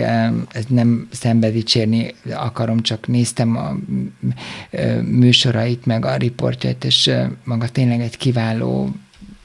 [0.52, 3.78] ez nem szembe dicsérni akarom, csak néztem a
[5.04, 7.12] műsorait, meg a riportjait, és
[7.44, 8.96] maga tényleg egy kiváló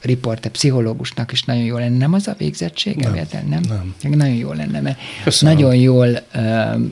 [0.02, 1.96] riporter, pszichológusnak is nagyon jó lenne.
[1.96, 3.60] Nem az a végzettsége, nem, nem?
[4.02, 4.12] nem.
[4.12, 5.54] Nagyon jó lenne, mert Köszönöm.
[5.54, 6.08] nagyon jól,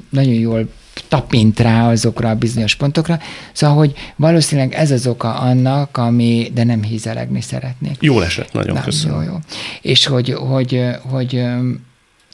[0.09, 0.69] nagyon jól
[1.09, 3.19] tapint rá azokra a bizonyos pontokra.
[3.53, 7.97] Szóval, hogy valószínűleg ez az oka annak, ami, de nem hízelegni szeretnék.
[8.01, 9.23] Jó esett, nagyon nem, köszönöm.
[9.23, 9.39] Jó, jó.
[9.81, 11.45] És hogy, hogy, hogy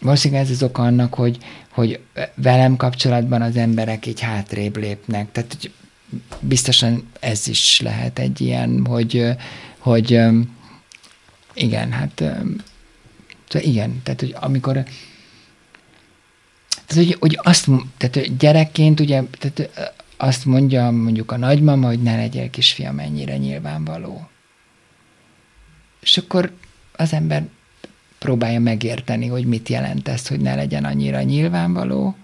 [0.01, 1.39] valószínűleg ez az oka annak, hogy,
[1.71, 2.01] hogy
[2.35, 5.33] velem kapcsolatban az emberek így hátrébb lépnek.
[5.33, 5.73] Tehát hogy
[6.41, 9.27] biztosan ez is lehet egy ilyen, hogy,
[9.79, 10.21] hogy
[11.55, 12.13] igen, hát
[13.49, 14.85] tehát igen, tehát hogy amikor
[16.87, 22.17] tehát, hogy, hogy azt, tehát gyerekként ugye, tehát azt mondja mondjuk a nagymama, hogy ne
[22.17, 24.29] legyél kisfiam ennyire nyilvánvaló.
[26.01, 26.53] És akkor
[26.97, 27.47] az ember
[28.27, 32.17] próbálja megérteni, hogy mit jelent ez, hogy ne legyen annyira nyilvánvaló,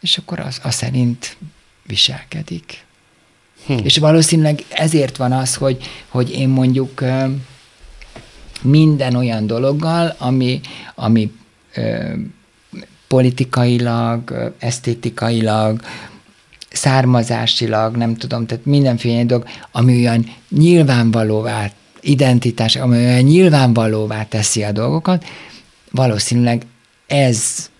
[0.00, 1.36] és akkor az, az szerint
[1.86, 2.84] viselkedik.
[3.66, 3.78] Hm.
[3.82, 7.04] És valószínűleg ezért van az, hogy, hogy én mondjuk
[8.62, 10.60] minden olyan dologgal, ami,
[10.94, 11.32] ami
[11.74, 12.12] ö,
[13.06, 15.80] politikailag, esztétikailag,
[16.70, 21.70] származásilag, nem tudom, tehát mindenféle dolog, ami olyan nyilvánvalóvá,
[22.02, 25.24] identitás, ami olyan nyilvánvalóvá teszi a dolgokat,
[25.90, 26.66] valószínűleg
[27.06, 27.70] ez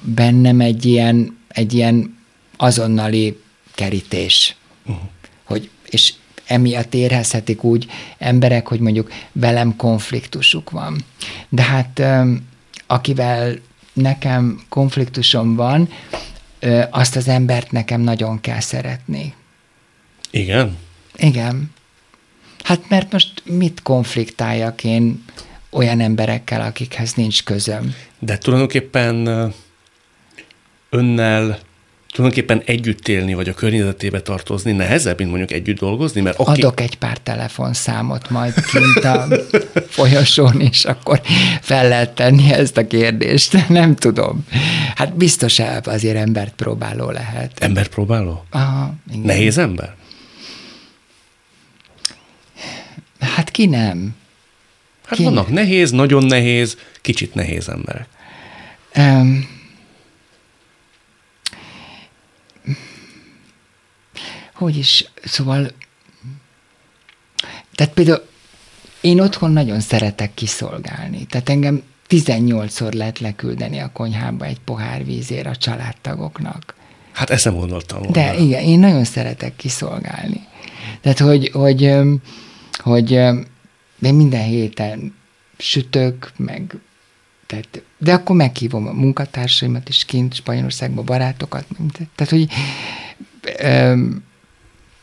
[0.00, 2.18] bennem egy ilyen, egy ilyen
[2.56, 3.40] azonnali
[3.74, 4.56] kerítés.
[4.86, 5.04] Uh-huh.
[5.44, 6.12] Hogy, és
[6.46, 7.86] emiatt érezhetik úgy
[8.18, 11.04] emberek, hogy mondjuk velem konfliktusuk van.
[11.48, 12.02] De hát
[12.86, 13.54] akivel
[13.92, 15.88] nekem konfliktusom van,
[16.90, 19.34] azt az embert nekem nagyon kell szeretni.
[20.30, 20.76] Igen?
[21.16, 21.70] Igen.
[22.62, 25.24] Hát mert most mit konfliktáljak én
[25.70, 27.94] olyan emberekkel, akikhez nincs közöm?
[28.18, 29.28] De tulajdonképpen
[30.90, 31.58] önnel
[32.12, 36.20] tulajdonképpen együtt élni, vagy a környezetébe tartozni nehezebb, mint mondjuk együtt dolgozni?
[36.20, 36.60] Mert aki...
[36.60, 39.26] Adok egy pár telefonszámot majd kint a
[39.88, 41.20] folyosón, és akkor
[41.60, 43.58] fel lehet tenni ezt a kérdést.
[43.68, 44.46] Nem tudom.
[44.94, 47.52] Hát biztos azért embert próbáló lehet.
[47.58, 48.44] Embert próbáló?
[48.50, 49.24] Aha, igen.
[49.24, 49.94] Nehéz ember?
[53.22, 54.14] Hát ki nem?
[55.04, 55.54] Hát ki vannak nem?
[55.54, 58.06] nehéz, nagyon nehéz, kicsit nehéz emberek.
[58.96, 59.48] Um,
[64.54, 65.70] hogy is, szóval,
[67.74, 68.26] tehát például
[69.00, 71.24] én otthon nagyon szeretek kiszolgálni.
[71.26, 76.74] Tehát engem 18-szor lehet leküldeni a konyhába egy pohár vízért a családtagoknak.
[77.12, 78.12] Hát ezt nem gondoltam volna.
[78.12, 80.46] De igen, én nagyon szeretek kiszolgálni.
[81.00, 81.92] Tehát, hogy, hogy,
[82.78, 83.10] hogy
[84.00, 85.14] én minden héten
[85.58, 86.74] sütök, meg
[87.46, 91.66] tehát, de akkor meghívom a munkatársaimat is kint Spanyolországban, barátokat.
[92.14, 92.48] Tehát, hogy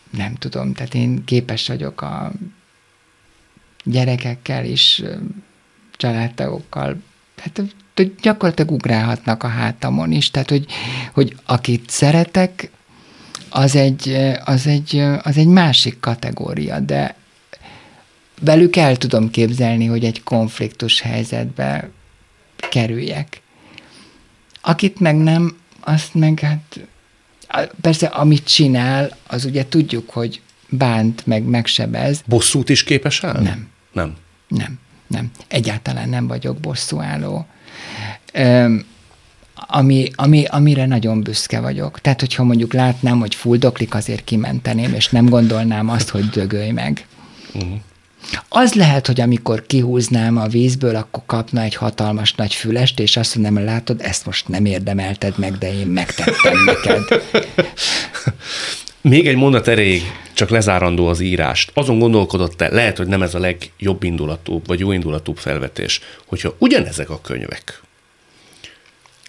[0.10, 2.32] nem tudom, tehát én képes vagyok a
[3.84, 5.04] gyerekekkel is,
[5.92, 7.02] családtagokkal,
[7.38, 7.62] hát
[8.22, 10.66] gyakorlatilag ugrálhatnak a hátamon is, tehát hogy,
[11.14, 12.70] hogy akit szeretek,
[13.50, 14.10] az egy,
[14.46, 17.16] az, egy, az egy másik kategória, de
[18.40, 21.90] velük el tudom képzelni, hogy egy konfliktus helyzetbe
[22.70, 23.42] kerüljek.
[24.62, 26.80] Akit meg nem, azt meg hát
[27.82, 32.22] Persze, amit csinál, az ugye tudjuk, hogy bánt, meg megsebez.
[32.26, 33.44] Bosszút is képes állni?
[33.44, 33.68] Nem.
[33.92, 34.16] Nem.
[34.48, 35.32] Nem, nem.
[35.48, 37.46] Egyáltalán nem vagyok bosszúálló.
[38.34, 38.86] Öm,
[39.56, 42.02] ami, ami, amire nagyon büszke vagyok.
[42.02, 47.08] Tehát, hogyha mondjuk látnám, hogy fuldoklik, azért kimenteném, és nem gondolnám azt, hogy dögölj meg.
[47.54, 47.80] Uh-huh.
[48.50, 53.36] Az lehet, hogy amikor kihúznám a vízből, akkor kapna egy hatalmas nagy fülest, és azt
[53.36, 57.24] mondom, látod, ezt most nem érdemelted meg, de én megtettem neked.
[59.02, 60.04] Még egy mondat erejéig,
[60.34, 61.72] csak lezárandó az írást.
[61.74, 67.10] Azon gondolkodott-e, lehet, hogy nem ez a legjobb indulatúbb, vagy jó indulatúbb felvetés, hogyha ugyanezek
[67.10, 67.82] a könyvek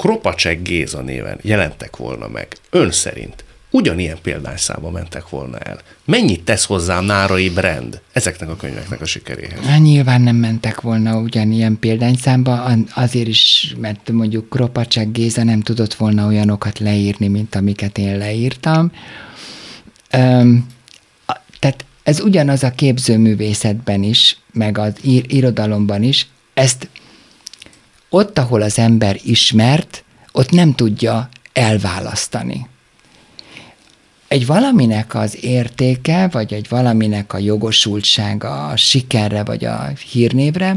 [0.00, 5.78] Kropacsek Géza néven jelentek volna meg, ön szerint ugyanilyen példányszámba mentek volna el.
[6.04, 9.64] Mennyit tesz hozzá Nárai Brand ezeknek a könyveknek a sikeréhez?
[9.64, 15.94] Hát nyilván nem mentek volna ugyanilyen példányszámba, azért is, mert mondjuk Kropacsek Géza nem tudott
[15.94, 18.92] volna olyanokat leírni, mint amiket én leírtam.
[20.16, 20.66] Üm,
[21.58, 24.92] tehát ez ugyanaz a képzőművészetben is, meg az
[25.26, 26.88] irodalomban is, ezt
[28.08, 32.68] ott, ahol az ember ismert, ott nem tudja elválasztani
[34.30, 40.74] egy valaminek az értéke, vagy egy valaminek a jogosultsága a sikerre, vagy a hírnévre,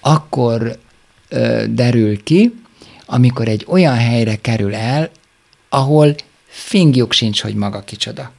[0.00, 0.78] akkor
[1.28, 2.54] ö, derül ki,
[3.06, 5.10] amikor egy olyan helyre kerül el,
[5.68, 6.14] ahol
[6.46, 8.32] fingjuk sincs, hogy maga kicsoda.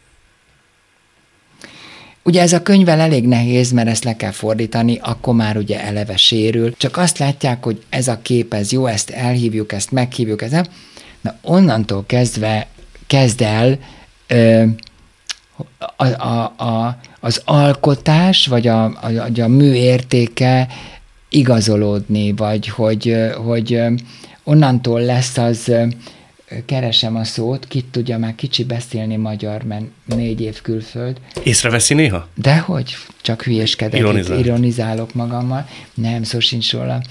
[2.23, 6.17] Ugye ez a könyvvel elég nehéz, mert ezt le kell fordítani, akkor már ugye eleve
[6.17, 6.77] sérül.
[6.77, 10.51] Csak azt látják, hogy ez a kép, ez jó, ezt elhívjuk, ezt meghívjuk, ez
[11.21, 12.67] Na onnantól kezdve
[13.07, 13.79] kezd el
[15.97, 20.67] a, a, a, az alkotás, vagy a, a, a mű értéke
[21.29, 23.15] igazolódni, vagy hogy,
[23.45, 23.81] hogy
[24.43, 25.71] onnantól lesz az,
[26.65, 31.17] keresem a szót, kit tudja már kicsi beszélni magyar, mert négy év külföld.
[31.43, 32.27] Észreveszi néha?
[32.35, 34.39] Dehogy, csak hülyeskedek, Ironizál.
[34.39, 35.67] ironizálok magammal.
[35.93, 37.01] Nem, szó sincs róla.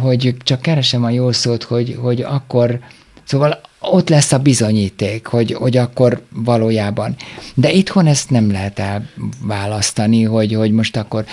[0.00, 2.78] Hogy csak keresem a jó szót, hogy, hogy akkor,
[3.24, 7.16] szóval ott lesz a bizonyíték, hogy, hogy akkor valójában.
[7.54, 11.24] De itthon ezt nem lehet elválasztani, hogy, hogy most akkor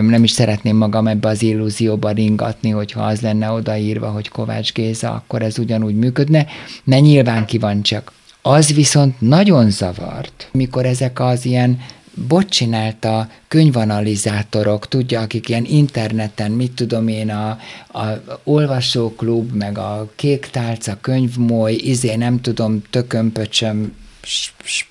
[0.00, 5.10] nem is szeretném magam ebbe az illúzióba ringatni, hogyha az lenne odaírva, hogy Kovács Géza,
[5.12, 6.46] akkor ez ugyanúgy működne,
[6.84, 8.12] mert nyilván ki van csak.
[8.42, 11.78] Az viszont nagyon zavart, mikor ezek az ilyen
[12.14, 17.48] bot csinálta könyvanalizátorok, tudja, akik ilyen interneten, mit tudom én, a,
[17.92, 23.92] a olvasóklub, meg a kék tálca, könyvmoly, izé, nem tudom, tökömpöcsöm,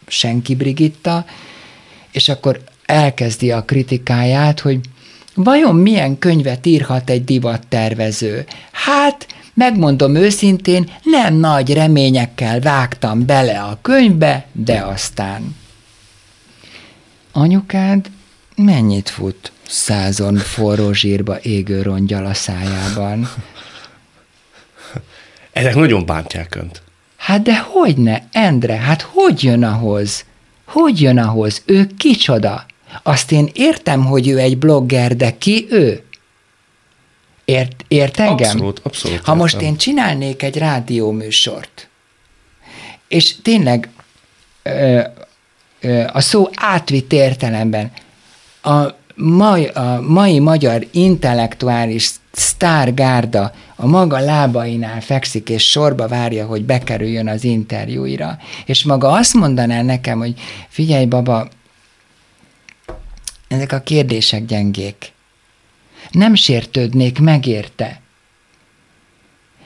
[0.07, 1.25] senki Brigitta,
[2.11, 4.79] és akkor elkezdi a kritikáját, hogy
[5.35, 8.45] vajon milyen könyvet írhat egy divattervező?
[8.71, 15.55] Hát, megmondom őszintén, nem nagy reményekkel vágtam bele a könyvbe, de aztán
[17.39, 18.09] anyukád
[18.55, 23.31] mennyit fut százon forró zsírba égő rongyal a szájában?
[25.51, 26.81] Ezek nagyon bántják önt.
[27.15, 30.25] Hát de hogy ne, Endre, hát hogy jön ahhoz?
[30.65, 31.61] Hogy jön ahhoz?
[31.65, 32.65] Ő kicsoda?
[33.03, 36.03] Azt én értem, hogy ő egy blogger, de ki ő?
[37.45, 38.49] Ért, ért engem?
[38.49, 39.17] Abszolút, abszolút.
[39.17, 39.37] Ha értem.
[39.37, 41.87] most én csinálnék egy rádióműsort,
[43.07, 43.89] és tényleg
[44.63, 45.01] ö,
[46.13, 47.91] a szó átvitt értelemben
[48.61, 56.63] a mai, a mai magyar intellektuális sztárgárda a maga lábainál fekszik, és sorba várja, hogy
[56.65, 58.37] bekerüljön az interjúira.
[58.65, 60.33] És maga azt mondaná nekem, hogy
[60.67, 61.47] figyelj, baba,
[63.47, 65.11] ezek a kérdések gyengék.
[66.11, 68.01] Nem sértődnék megérte.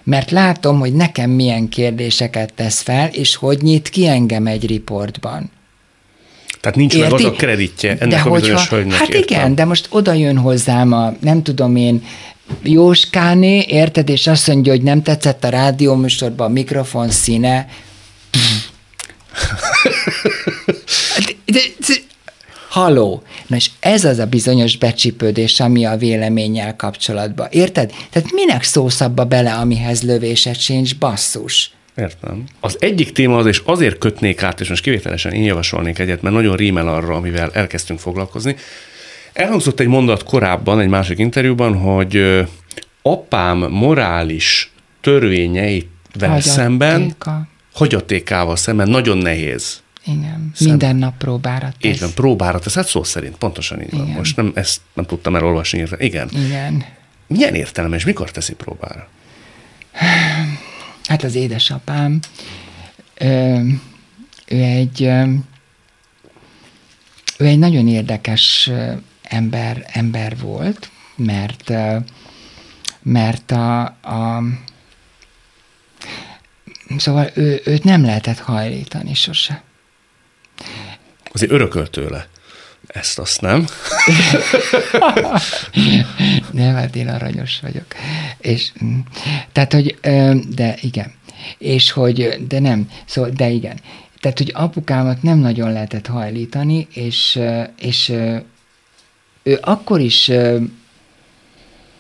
[0.03, 5.51] Mert látom, hogy nekem milyen kérdéseket tesz fel, és hogy nyit ki engem egy riportban.
[6.63, 7.11] Tehát nincs Érti?
[7.11, 8.97] meg az a kreditje ennek de a bizonyos hogyha, hölgynek.
[8.97, 9.21] Hát értem.
[9.21, 12.03] igen, de most oda jön hozzám a, nem tudom én,
[12.63, 17.67] Jóskáné, érted, és azt mondja, hogy nem tetszett a rádióműsorban a mikrofon színe.
[21.25, 21.93] de, de, de,
[22.69, 23.23] haló.
[23.47, 27.47] Na és ez az a bizonyos becsipődés, ami a véleménnyel kapcsolatban.
[27.51, 27.93] Érted?
[28.09, 31.71] Tehát minek szósz abba bele, amihez lövéset sincs, basszus?
[31.95, 32.43] Értem.
[32.59, 36.35] Az egyik téma az, és azért kötnék át, és most kivételesen én javasolnék egyet, mert
[36.35, 38.55] nagyon rímel arra, amivel elkezdtünk foglalkozni.
[39.33, 42.43] Elhangzott egy mondat korábban, egy másik interjúban, hogy
[43.01, 44.71] apám morális
[45.01, 47.15] törvényeivel szemben,
[47.73, 49.81] hagyatékával szemben nagyon nehéz.
[50.05, 50.67] Igen, Szem...
[50.67, 51.91] minden nap próbára tesz.
[51.91, 54.05] Így van, próbára tesz, hát szó szerint, pontosan így Igen.
[54.05, 54.15] van.
[54.15, 55.85] Most nem, ezt nem tudtam elolvasni.
[55.97, 56.29] Igen.
[56.31, 56.85] Igen.
[57.27, 59.07] Milyen értelme, és mikor teszi próbára?
[61.07, 62.19] Hát az édesapám,
[64.47, 65.01] ő egy,
[67.37, 68.69] ő egy nagyon érdekes
[69.21, 71.73] ember, ember volt, mert,
[73.01, 74.43] mert a, a
[76.97, 79.63] Szóval ő, őt nem lehetett hajlítani sose.
[81.31, 82.27] Azért örökölt tőle.
[82.93, 83.65] Ezt azt nem.
[86.51, 87.85] nem, hát én aranyos vagyok.
[88.37, 88.99] És, mm,
[89.51, 89.97] tehát, hogy,
[90.49, 91.13] de igen.
[91.57, 93.79] És hogy, de nem, szóval, de igen.
[94.19, 97.39] Tehát, hogy apukámat nem nagyon lehetett hajlítani, és,
[97.79, 98.09] és
[99.43, 100.31] ő akkor is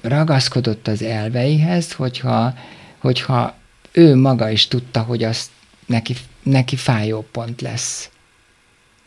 [0.01, 2.53] ragaszkodott az elveihez, hogyha,
[2.97, 3.55] hogyha
[3.91, 5.49] ő maga is tudta, hogy az
[5.85, 8.09] neki, neki fájó pont lesz.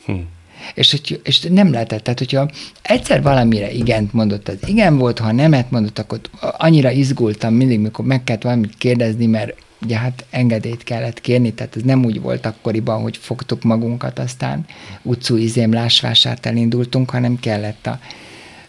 [0.05, 0.21] Hm.
[0.75, 2.51] És, hogy, és nem lehetett, tehát hogyha
[2.83, 8.05] egyszer valamire igent mondott, az igen volt, ha nemet mondott, akkor annyira izgultam mindig, mikor
[8.05, 12.47] meg kellett valamit kérdezni, mert ugye hát engedélyt kellett kérni, tehát ez nem úgy volt
[12.47, 14.65] akkoriban, hogy fogtuk magunkat, aztán
[15.03, 17.99] utcú izém lásvásárt elindultunk, hanem kellett a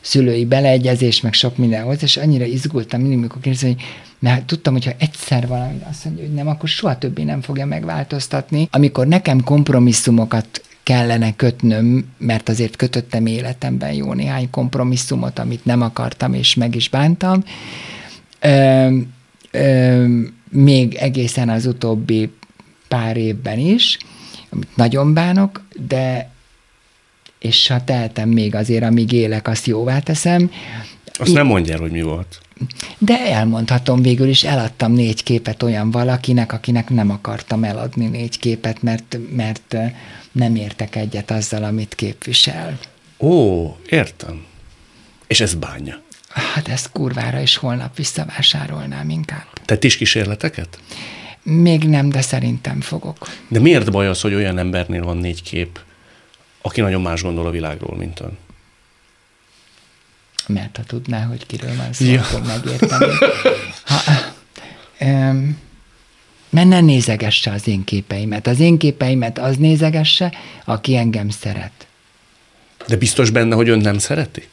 [0.02, 3.84] szülői beleegyezés, meg sok mindenhoz, és annyira izgultam mindig, mikor kérdezem, hogy
[4.20, 7.66] mert tudtam, hogy ha egyszer valami azt mondja, hogy nem, akkor soha többé nem fogja
[7.66, 8.68] megváltoztatni.
[8.72, 16.34] Amikor nekem kompromisszumokat kellene kötnöm, mert azért kötöttem életemben jó néhány kompromisszumot, amit nem akartam,
[16.34, 17.44] és meg is bántam.
[18.40, 18.98] Ö,
[19.52, 20.06] ö,
[20.50, 22.32] még egészen az utóbbi
[22.88, 23.98] pár évben is,
[24.50, 26.30] amit nagyon bánok, de
[27.40, 30.52] és ha tehetem még azért, amíg élek, azt jóvá teszem.
[31.14, 32.40] Azt I- nem mondja hogy mi volt.
[32.98, 38.82] De elmondhatom végül is, eladtam négy képet olyan valakinek, akinek nem akartam eladni négy képet,
[38.82, 39.76] mert, mert
[40.32, 42.80] nem értek egyet azzal, amit képvisel.
[43.20, 44.46] Ó, értem.
[45.28, 46.02] És ez bánja.
[46.30, 49.46] Hát ezt kurvára is holnap visszavásárolnám inkább.
[49.66, 50.80] Tett is kísérleteket?
[51.44, 53.18] Még nem, de szerintem fogok.
[53.48, 55.80] De miért baj az, hogy olyan embernél van négy kép,
[56.62, 58.38] aki nagyon más gondol a világról, mint ön?
[60.48, 62.22] Mert ha tudná, hogy kiről van szó, ja.
[62.22, 63.06] akkor megérteni.
[63.86, 64.02] Ha,
[65.06, 65.58] um,
[66.50, 68.48] mert ne nézegesse az én képeimet.
[68.48, 70.34] Az én képeimet az nézegesse,
[70.66, 71.88] aki engem szeret.
[72.88, 74.48] De biztos benne, hogy ön nem szereti?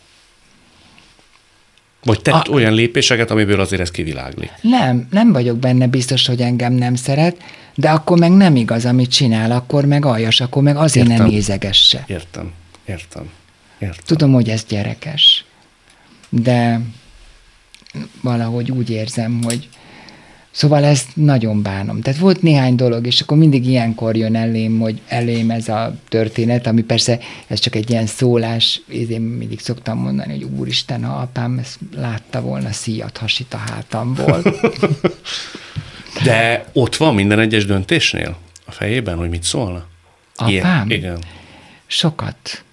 [2.05, 2.53] Vagy tett a...
[2.53, 4.51] olyan lépéseket, amiből azért ez kiviláglik?
[4.61, 7.37] Nem, nem vagyok benne biztos, hogy engem nem szeret,
[7.75, 11.25] de akkor meg nem igaz, amit csinál, akkor meg aljas, akkor meg azért értem.
[11.25, 12.05] nem nézegesse.
[12.07, 12.53] Értem,
[12.85, 13.31] értem,
[13.79, 14.05] értem.
[14.05, 15.45] Tudom, hogy ez gyerekes,
[16.43, 16.81] de
[18.21, 19.69] valahogy úgy érzem, hogy
[20.55, 22.01] Szóval ezt nagyon bánom.
[22.01, 26.67] Tehát volt néhány dolog, és akkor mindig ilyenkor jön elém, hogy elém ez a történet,
[26.67, 31.59] ami persze ez csak egy ilyen szólás, én mindig szoktam mondani, hogy úristen, ha apám
[31.59, 34.43] ezt látta volna, szíjat hasít a hátamból.
[36.25, 39.87] De ott van minden egyes döntésnél a fejében, hogy mit szólna?
[40.35, 40.51] Apám?
[40.51, 41.19] Ilyen, igen.
[41.87, 42.65] Sokat.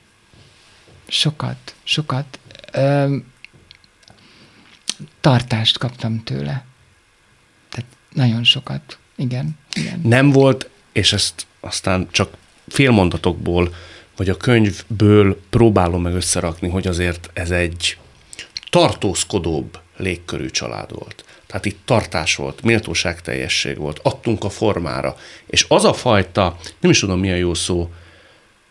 [1.07, 1.75] Sokat.
[1.83, 2.39] Sokat.
[2.71, 3.15] Ö,
[5.19, 6.65] tartást kaptam tőle
[8.13, 9.57] nagyon sokat, igen.
[9.73, 10.01] igen.
[10.03, 12.33] Nem volt, és ezt aztán csak
[12.67, 13.73] félmondatokból,
[14.15, 17.97] vagy a könyvből próbálom meg összerakni, hogy azért ez egy
[18.69, 21.25] tartózkodóbb légkörű család volt.
[21.47, 25.15] Tehát itt tartás volt, méltóságteljesség volt, adtunk a formára.
[25.45, 27.91] És az a fajta, nem is tudom mi a jó szó,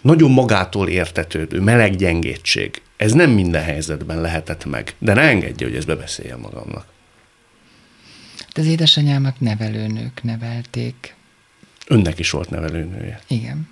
[0.03, 4.95] nagyon magától értetődő, meleg gyengétség, ez nem minden helyzetben lehetett meg.
[4.99, 6.87] De ne engedje, hogy ezt bebeszéljem magamnak.
[8.55, 11.15] De az édesanyámat nevelőnők nevelték.
[11.87, 13.21] Önnek is volt nevelőnője.
[13.27, 13.69] Igen.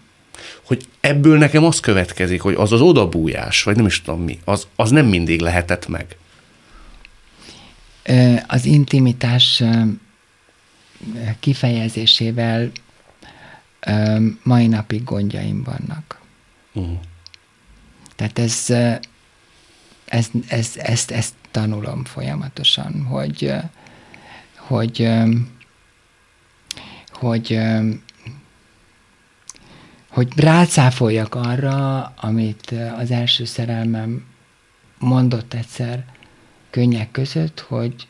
[0.63, 4.67] Hogy ebből nekem az következik, hogy az az odabújás, vagy nem is tudom mi, az,
[4.77, 6.17] az nem mindig lehetett meg.
[8.47, 9.63] Az intimitás
[11.41, 12.71] kifejezésével
[14.43, 16.18] mai napig gondjaim vannak.
[16.79, 16.99] Uh-huh.
[18.17, 18.71] Tehát ez,
[20.05, 23.55] ez, ez, ezt, ezt tanulom folyamatosan, hogy
[24.69, 25.09] hogy,
[27.13, 27.59] hogy,
[30.09, 34.25] hogy rácáfoljak arra, amit az első szerelmem
[34.99, 36.05] mondott egyszer
[36.71, 38.09] könnyek között, hogy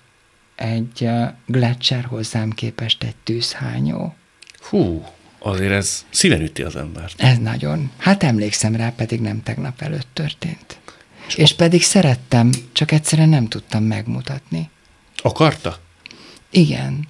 [0.54, 1.08] egy
[1.46, 4.14] Gletscher hozzám képest egy tűzhányó.
[4.60, 5.04] Hú,
[5.38, 7.20] azért ez szíven üti az embert.
[7.20, 7.90] Ez nagyon.
[7.96, 10.78] Hát emlékszem rá, pedig nem tegnap előtt történt.
[11.26, 14.70] És, És pedig szerettem, csak egyszerűen nem tudtam megmutatni.
[15.16, 15.78] Akarta?
[16.50, 17.08] Igen,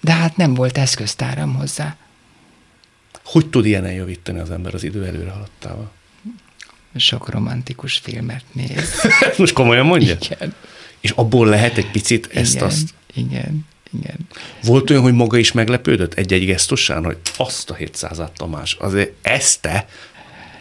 [0.00, 1.96] de hát nem volt eszköztáram hozzá.
[3.24, 5.92] Hogy tud ilyen eljavítani az ember az idő előre haladtával?
[6.96, 8.90] Sok romantikus filmet néz.
[9.38, 10.16] Most komolyan mondja?
[10.20, 10.54] Igen.
[11.00, 12.94] És abból lehet egy picit ezt igen, azt...
[13.14, 13.66] Igen,
[14.00, 14.16] igen.
[14.62, 19.60] Volt olyan, hogy maga is meglepődött egy-egy gesztusán, hogy azt a 700 Tamás, azért ezt
[19.60, 19.86] te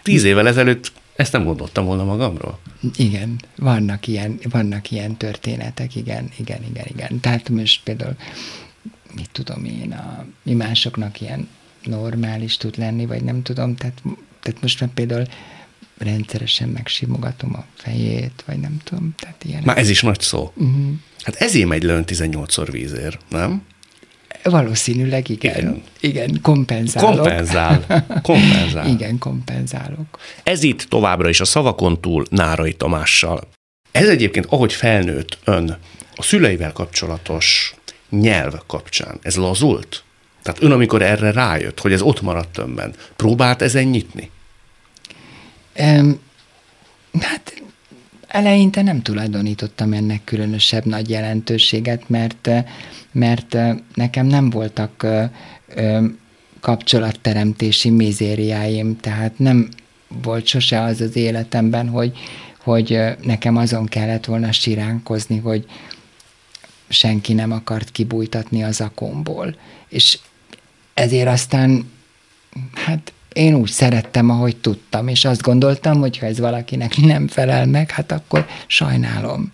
[0.03, 2.59] tíz évvel ezelőtt ezt nem gondoltam volna magamról.
[2.95, 7.19] Igen, vannak ilyen, vannak ilyen történetek, igen, igen, igen, igen.
[7.19, 8.15] Tehát most például,
[9.15, 11.47] mit tudom én, a, mi másoknak ilyen
[11.83, 14.01] normális tud lenni, vagy nem tudom, tehát,
[14.41, 15.25] tehát most már például
[15.97, 19.61] rendszeresen megsimogatom a fejét, vagy nem tudom, tehát ilyen.
[19.65, 20.51] Már ez is nagy szó.
[20.55, 20.93] Uh-huh.
[21.23, 23.63] Hát ezért megy le 18-szor vízér, nem?
[24.43, 25.57] Valószínűleg igen.
[25.57, 27.15] Igen, igen kompenzálok.
[27.15, 27.85] Kompenzál.
[28.21, 28.87] Kompenzál.
[28.95, 30.19] igen, kompenzálok.
[30.43, 33.47] Ez itt továbbra is a szavakon túl Nárai Tamással.
[33.91, 35.77] Ez egyébként, ahogy felnőtt ön,
[36.15, 37.75] a szüleivel kapcsolatos
[38.09, 40.03] nyelv kapcsán, ez lazult?
[40.41, 44.29] Tehát ön, amikor erre rájött, hogy ez ott maradt önben, próbált ezen nyitni?
[45.79, 46.19] Um,
[47.19, 47.61] hát
[48.27, 52.49] eleinte nem tulajdonítottam ennek különösebb nagy jelentőséget, mert
[53.11, 53.57] mert
[53.93, 55.05] nekem nem voltak
[56.59, 59.69] kapcsolatteremtési mizériáim, tehát nem
[60.07, 62.17] volt sose az az életemben, hogy,
[62.63, 65.65] hogy nekem azon kellett volna siránkozni, hogy
[66.89, 69.55] senki nem akart kibújtatni az akomból.
[69.87, 70.19] És
[70.93, 71.91] ezért aztán,
[72.73, 77.65] hát én úgy szerettem, ahogy tudtam, és azt gondoltam, hogy ha ez valakinek nem felel
[77.65, 79.51] meg, hát akkor sajnálom.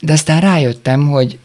[0.00, 1.38] De aztán rájöttem, hogy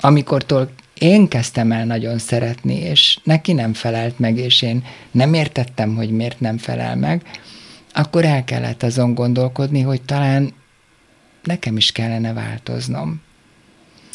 [0.00, 5.96] amikortól én kezdtem el nagyon szeretni, és neki nem felelt meg, és én nem értettem,
[5.96, 7.22] hogy miért nem felel meg,
[7.92, 10.54] akkor el kellett azon gondolkodni, hogy talán
[11.42, 13.22] nekem is kellene változnom.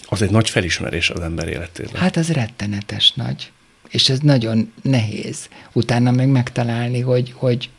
[0.04, 2.02] Az egy nagy felismerés az ember életében.
[2.02, 3.52] Hát az rettenetes nagy.
[3.90, 5.50] És ez nagyon nehéz.
[5.74, 7.70] Utána meg megtalálni, hogy, hogy,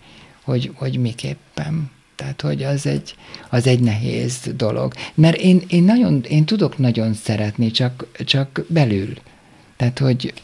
[0.42, 1.90] hogy, hogy miképpen.
[2.14, 3.14] Tehát, hogy az egy,
[3.48, 4.92] az egy nehéz dolog.
[5.14, 9.14] Mert én, én, nagyon, én tudok nagyon szeretni, csak, csak belül.
[9.76, 10.34] Tehát, hogy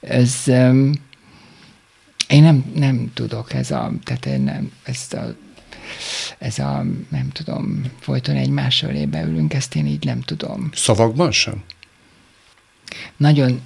[0.00, 0.92] ez, um,
[2.28, 5.34] én nem, nem tudok ez a, tehát én nem, ezt a,
[6.38, 10.70] ez a, nem tudom, folyton egymás ölébe ülünk, ezt én így nem tudom.
[10.74, 11.62] Szavakban sem?
[13.16, 13.60] Nagyon,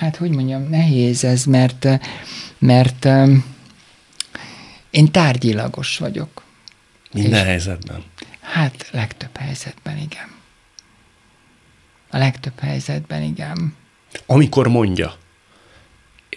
[0.00, 1.86] hát hogy mondjam, nehéz ez, mert,
[2.58, 3.08] mert
[4.90, 6.42] én tárgyilagos vagyok.
[7.12, 8.02] Minden és, helyzetben?
[8.40, 10.28] Hát legtöbb helyzetben igen.
[12.10, 13.76] A legtöbb helyzetben igen.
[14.26, 15.14] Amikor mondja,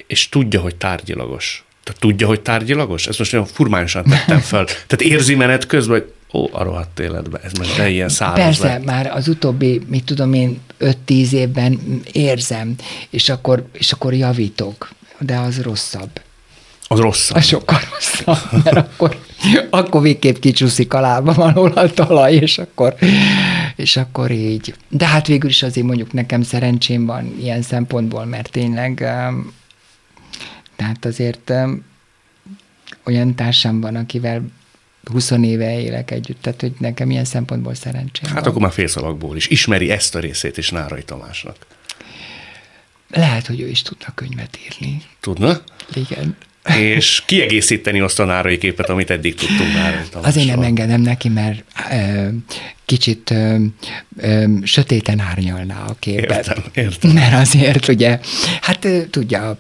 [0.08, 3.08] és tudja, hogy tárgyilagos, tehát tudja, hogy tárgyilagos?
[3.08, 4.66] Ezt most nagyon furmányosan tettem fel.
[4.66, 8.68] Tehát érzi menet közben, hogy ó, a rohadt életben, ez most de ilyen száraz Persze,
[8.68, 8.86] lett.
[8.86, 11.80] már az utóbbi, mit tudom én, 5-10 évben
[12.12, 12.76] érzem,
[13.10, 16.22] és akkor, és akkor javítok, de az rosszabb.
[16.88, 17.38] Az rosszabb.
[17.38, 19.20] Az sokkal rosszabb, mert akkor,
[19.70, 22.96] akkor végképp kicsúszik a lábam alól a talaj, és akkor,
[23.76, 24.76] és akkor így.
[24.90, 28.94] De hát végül is azért mondjuk nekem szerencsém van ilyen szempontból, mert tényleg
[30.76, 31.54] tehát azért
[33.04, 34.42] olyan társam van, akivel
[35.12, 38.50] 20 éve élek együtt, tehát hogy nekem ilyen szempontból szerencsém Hát van.
[38.50, 39.48] akkor már félszalagból is.
[39.48, 41.56] Ismeri ezt a részét is Nárai Tamásnak.
[43.10, 45.02] Lehet, hogy ő is tudna könyvet írni.
[45.20, 45.62] Tudna?
[45.94, 46.38] Igen.
[46.80, 49.74] És kiegészíteni azt a nárai képet, amit eddig tudtunk
[50.14, 50.32] Tamással.
[50.32, 52.28] Azért nem engedem neki, mert ö,
[52.86, 53.56] kicsit ö,
[54.18, 56.38] ö, sötéten árnyalná a képet.
[56.38, 57.12] Értem, értem.
[57.12, 58.20] Mert azért ugye,
[58.62, 59.58] hát tudja,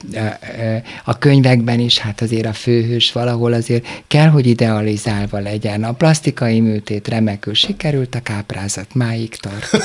[1.03, 5.83] a könyvekben is, hát azért a főhős valahol azért kell, hogy idealizálva legyen.
[5.83, 9.69] A plastikai műtét remekül sikerült, a káprázat máig tart.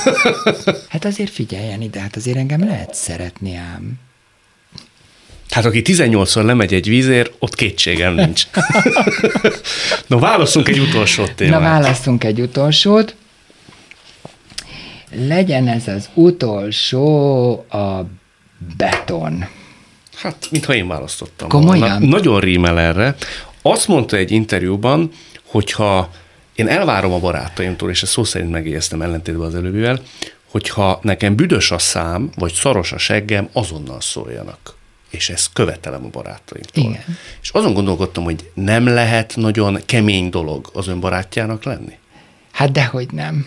[0.88, 4.07] Hát azért figyeljen ide, hát azért engem lehet szeretni ám.
[5.50, 8.42] Hát aki 18-szor lemegy egy vízért, ott kétségem nincs.
[10.06, 11.60] no, válaszunk egy utolsó témát.
[11.60, 13.14] Na, választunk egy utolsót.
[15.10, 18.06] Legyen ez az utolsó a
[18.76, 19.46] beton.
[20.16, 21.48] Hát, mintha én választottam.
[21.48, 21.88] Komolyan?
[21.88, 22.06] Volna.
[22.06, 23.16] Nagyon rímel erre.
[23.62, 25.10] Azt mondta egy interjúban,
[25.46, 26.10] hogyha
[26.54, 30.00] én elvárom a barátaimtól, és ezt szó szerint megjegyeztem ellentétben az előbbivel,
[30.50, 34.77] hogyha nekem büdös a szám, vagy szaros a seggem, azonnal szóljanak.
[35.10, 36.84] És ezt követelem a barátaimtól.
[36.84, 37.04] Igen.
[37.42, 41.96] És azon gondolkodtam, hogy nem lehet nagyon kemény dolog az ön barátjának lenni?
[42.52, 43.46] Hát dehogy nem.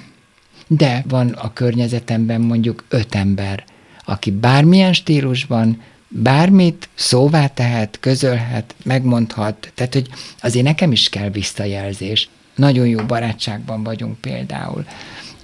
[0.67, 3.63] De van a környezetemben mondjuk öt ember,
[4.05, 9.71] aki bármilyen stílusban bármit szóvá tehet, közölhet, megmondhat.
[9.75, 10.09] Tehát, hogy
[10.41, 12.29] azért nekem is kell visszajelzés.
[12.55, 14.85] Nagyon jó barátságban vagyunk például.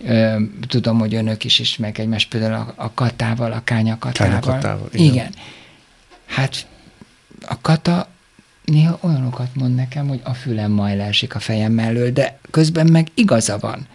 [0.05, 4.39] Ö, tudom, hogy önök is ismerik egymást, például a, a Katával, a Kánya Katával.
[4.39, 5.05] Kánya Katával, igen.
[5.05, 5.31] igen.
[6.27, 6.67] Hát
[7.47, 8.07] a Kata
[8.65, 13.07] néha olyanokat mond nekem, hogy a fülem majd leesik a fejem mellől, de közben meg
[13.13, 13.87] igaza van.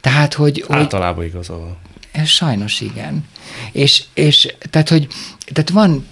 [0.00, 0.64] Tehát, hogy...
[0.66, 1.76] hogy Általában igaza van.
[2.12, 3.24] ez sajnos igen.
[3.72, 5.06] És, és tehát, hogy
[5.52, 6.06] tehát van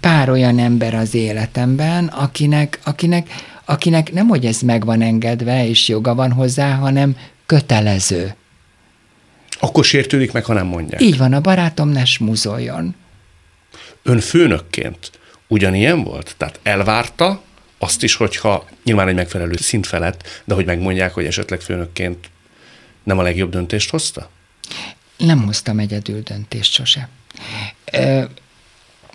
[0.00, 3.28] pár olyan ember az életemben, akinek, akinek,
[3.64, 7.16] akinek nem, hogy ez meg van engedve, és joga van hozzá, hanem
[7.46, 8.34] kötelező.
[9.60, 11.02] Akkor sértődik meg, ha nem mondják.
[11.02, 12.94] Így van, a barátom ne smuzoljon.
[14.02, 15.10] Ön főnökként
[15.46, 16.34] ugyanilyen volt?
[16.36, 17.42] Tehát elvárta
[17.78, 22.30] azt is, hogyha nyilván egy megfelelő szint felett, de hogy megmondják, hogy esetleg főnökként
[23.02, 24.30] nem a legjobb döntést hozta?
[25.16, 27.08] Nem hoztam egyedül döntést sose.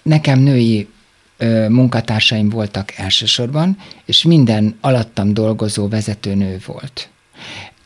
[0.03, 0.88] Nekem női
[1.67, 7.09] munkatársaim voltak elsősorban, és minden alattam dolgozó vezetőnő volt.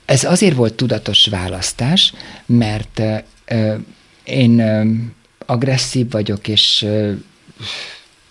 [0.06, 2.14] Ez azért volt tudatos választás,
[2.46, 3.02] mert
[4.24, 4.56] én
[5.50, 7.12] agresszív vagyok, és ö,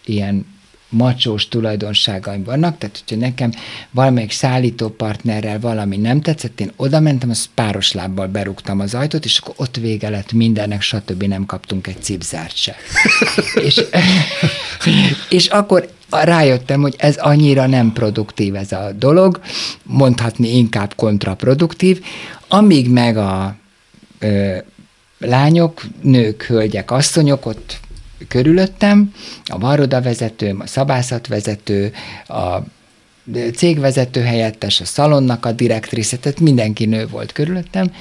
[0.04, 0.46] ilyen
[0.88, 3.52] macsós tulajdonságaim vannak, tehát hogyha nekem
[3.90, 9.38] valamelyik szállítópartnerrel valami nem tetszett, én oda mentem, az páros lábbal berúgtam az ajtót, és
[9.38, 11.22] akkor ott vége lett mindennek, stb.
[11.22, 12.76] nem kaptunk egy cipzárt se.
[13.66, 13.80] és,
[15.38, 19.40] és akkor rájöttem, hogy ez annyira nem produktív ez a dolog,
[19.82, 22.04] mondhatni inkább kontraproduktív,
[22.48, 23.56] amíg meg a
[24.18, 24.56] ö,
[25.18, 27.80] lányok, nők, hölgyek, asszonyok ott
[28.28, 29.12] körülöttem,
[29.44, 31.92] a varrodavezetőm, a szabászatvezető,
[32.26, 32.58] a
[33.54, 37.92] cégvezető helyettes, a szalonnak a direktrisze, tehát mindenki nő volt körülöttem.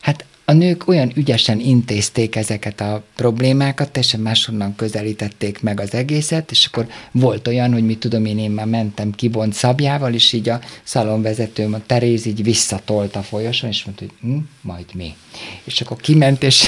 [0.00, 6.50] Hát a nők olyan ügyesen intézték ezeket a problémákat, teljesen máshonnan közelítették meg az egészet,
[6.50, 10.48] és akkor volt olyan, hogy mit tudom én, én már mentem kibont szabjával, és így
[10.48, 15.14] a szalonvezetőm, a Teréz így visszatolt a folyoson, és mondta, hogy hm, majd mi.
[15.64, 16.64] És akkor kiment, és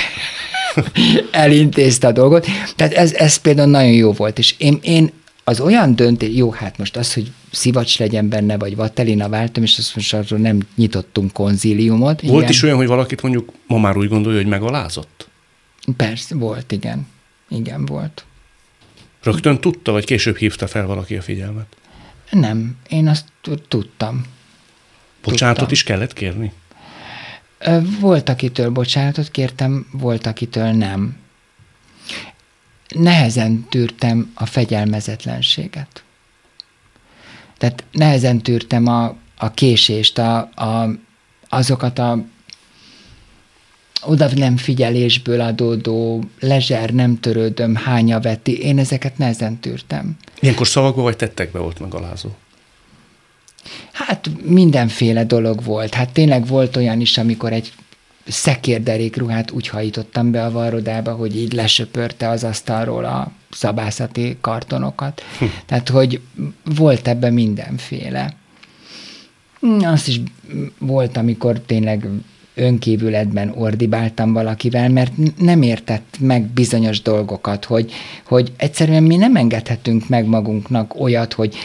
[1.30, 2.46] elintézte a dolgot.
[2.76, 5.12] Tehát ez, ez például nagyon jó volt, és én, én
[5.44, 9.78] az olyan döntés, jó, hát most az, hogy szivacs legyen benne, vagy vatelina váltam, és
[9.78, 12.20] azt most arról nem nyitottunk konzíliumot.
[12.20, 12.48] Volt igen.
[12.50, 15.28] is olyan, hogy valakit mondjuk ma már úgy gondolja, hogy megalázott?
[15.96, 17.06] Persze, volt, igen.
[17.48, 18.24] Igen, volt.
[19.22, 21.76] Rögtön tudta, vagy később hívta fel valaki a figyelmet?
[22.30, 23.24] Nem, én azt
[23.68, 24.24] tudtam.
[25.22, 25.74] Bocsánatot tudtam.
[25.74, 26.52] is kellett kérni?
[28.00, 31.16] Volt, akitől bocsánatot kértem, volt, akitől nem
[32.88, 36.04] nehezen tűrtem a fegyelmezetlenséget.
[37.58, 40.88] Tehát nehezen tűrtem a, a késést, a, a,
[41.48, 42.24] azokat a
[44.02, 50.16] oda nem figyelésből adódó, lezser, nem törődöm, hánya veti, én ezeket nehezen tűrtem.
[50.40, 52.28] Ilyenkor szavakba vagy tettekbe volt megalázó?
[53.92, 55.94] Hát mindenféle dolog volt.
[55.94, 57.72] Hát tényleg volt olyan is, amikor egy
[58.28, 65.22] szekérderék ruhát úgy hajítottam be a varrodába, hogy így lesöpörte az asztalról a szabászati kartonokat.
[65.38, 65.44] Hm.
[65.66, 66.20] Tehát, hogy
[66.64, 68.34] volt ebben mindenféle.
[69.80, 70.20] Azt is
[70.78, 72.08] volt, amikor tényleg
[72.56, 77.92] önkívületben ordibáltam valakivel, mert nem értett meg bizonyos dolgokat, hogy,
[78.26, 81.56] hogy egyszerűen mi nem engedhetünk meg magunknak olyat, hogy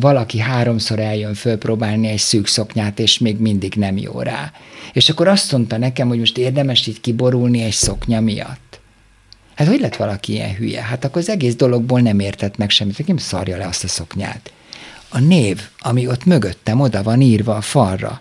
[0.00, 4.52] valaki háromszor eljön fölpróbálni egy szűk szoknyát, és még mindig nem jó rá.
[4.92, 8.80] És akkor azt mondta nekem, hogy most érdemes így kiborulni egy szoknya miatt.
[9.54, 10.82] Hát hogy lett valaki ilyen hülye?
[10.82, 14.52] Hát akkor az egész dologból nem értett meg semmit, nem szarja le azt a szoknyát.
[15.08, 18.20] A név, ami ott mögöttem oda van írva a falra,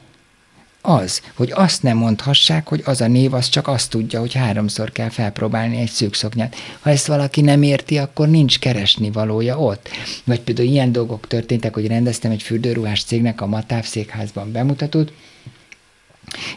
[0.82, 4.92] az, hogy azt nem mondhassák, hogy az a név az csak azt tudja, hogy háromszor
[4.92, 6.56] kell felpróbálni egy szűk szoknyát.
[6.80, 9.90] Ha ezt valaki nem érti, akkor nincs keresni valója ott.
[10.24, 15.14] Vagy például ilyen dolgok történtek, hogy rendeztem egy fürdőruhás cégnek a Matáv székházban bemutatót,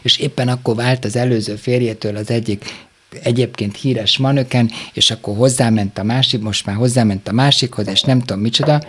[0.01, 2.87] és éppen akkor vált az előző férjétől az egyik
[3.23, 8.19] egyébként híres manöken, és akkor hozzáment a másik, most már hozzáment a másikhoz, és nem
[8.19, 8.81] tudom micsoda,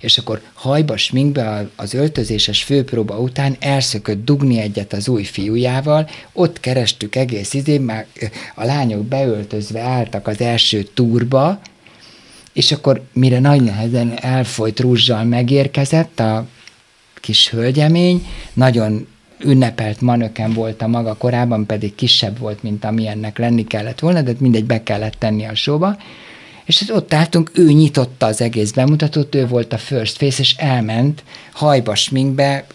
[0.00, 6.60] és akkor hajba, sminkbe az öltözéses főpróba után elszökött dugni egyet az új fiújával, ott
[6.60, 8.06] kerestük egész idén, már
[8.54, 11.60] a lányok beöltözve álltak az első túrba,
[12.52, 16.46] és akkor mire nagy nehezen elfolyt rúzsal megérkezett a
[17.14, 19.06] kis hölgyemény, nagyon
[19.44, 24.32] ünnepelt manöken volt a maga, korábban pedig kisebb volt, mint amilyennek lenni kellett volna, de
[24.38, 25.96] mindegy be kellett tenni a sóba,
[26.66, 30.54] és hát ott álltunk, ő nyitotta az egész bemutatót, ő volt a first face, és
[30.56, 32.66] elment hajba, sminkbe,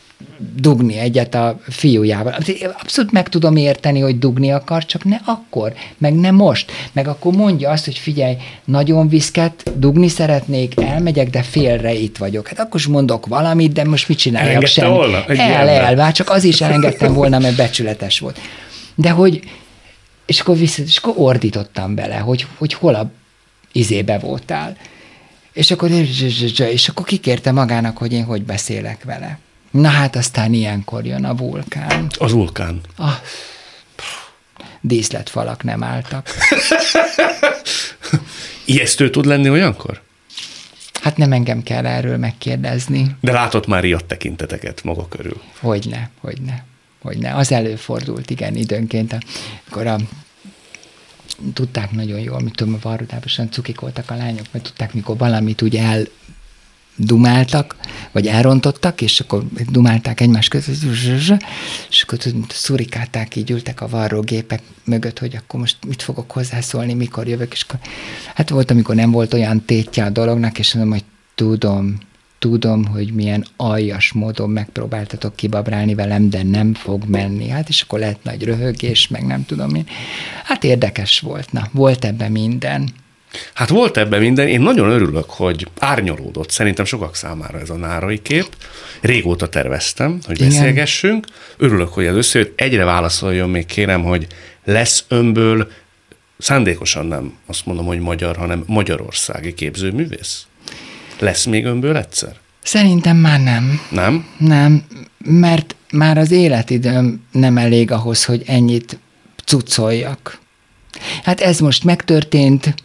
[0.56, 2.36] dugni egyet a fiújával.
[2.82, 6.72] Abszolút meg tudom érteni, hogy dugni akar, csak ne akkor, meg ne most.
[6.92, 8.36] Meg akkor mondja azt, hogy figyelj,
[8.66, 12.48] nagyon viszket, dugni szeretnék, elmegyek, de félre itt vagyok.
[12.48, 14.89] Hát akkor is mondok valamit, de most mit csináljak sem.
[14.89, 15.26] Volna?
[15.26, 18.39] El, el, el, csak az is elengedtem volna, mert becsületes volt.
[18.96, 19.42] De hogy,
[20.26, 23.12] és akkor, vissza, és akkor ordítottam bele, hogy, hogy hol a
[23.72, 24.78] izébe voltál.
[25.53, 25.89] És akkor,
[26.57, 29.39] és akkor kikérte magának, hogy én hogy beszélek vele.
[29.72, 32.07] Na hát aztán ilyenkor jön a vulkán.
[32.17, 32.82] Az vulkán.
[32.95, 33.15] Ah,
[34.82, 36.30] díszletfalak nem álltak.
[38.65, 40.01] Ijesztő tud lenni olyankor?
[41.01, 43.15] Hát nem engem kell erről megkérdezni.
[43.19, 45.41] De látott már ilyet tekinteteket maga körül.
[45.59, 46.65] Hogyne, hogyne,
[47.01, 47.36] hogyne.
[47.36, 49.17] Az előfordult, igen, időnként,
[49.69, 49.97] akkor a
[51.54, 55.62] tudták nagyon jól, mit tudom, a varrodában cukik voltak a lányok, mert tudták, mikor valamit
[55.62, 56.04] úgy el
[56.96, 57.76] dumáltak,
[58.12, 60.76] vagy elrontottak, és akkor dumálták egymás között,
[61.89, 62.18] és akkor
[62.50, 67.64] szurikálták, így ültek a varrógépek mögött, hogy akkor most mit fogok hozzászólni, mikor jövök, és
[67.68, 67.80] akkor,
[68.36, 71.04] hát volt, amikor nem volt olyan tétje a dolognak, és mondom, hogy
[71.36, 71.98] tudom,
[72.42, 77.48] tudom, hogy milyen aljas módon megpróbáltatok kibabrálni velem, de nem fog menni.
[77.48, 79.86] Hát és akkor lett nagy röhögés, meg nem tudom én.
[80.44, 82.89] Hát érdekes volt, na, volt ebben minden.
[83.54, 88.22] Hát volt ebben minden, én nagyon örülök, hogy árnyolódott szerintem sokak számára ez a nárai
[88.22, 88.48] kép.
[89.02, 90.50] Régóta terveztem, hogy Igen.
[90.50, 91.26] beszélgessünk.
[91.58, 92.60] Örülök, hogy ez összejött.
[92.60, 94.28] Egyre válaszoljon még kérem, hogy
[94.64, 95.72] lesz önből
[96.38, 100.46] szándékosan nem azt mondom, hogy magyar, hanem magyarországi képzőművész?
[101.22, 102.36] Lesz még önből egyszer?
[102.63, 103.80] Szerintem már nem.
[103.89, 104.26] Nem?
[104.38, 104.84] Nem,
[105.17, 108.99] mert már az életidőm nem elég ahhoz, hogy ennyit
[109.45, 110.39] cuccoljak.
[111.24, 112.76] Hát ez most megtörtént,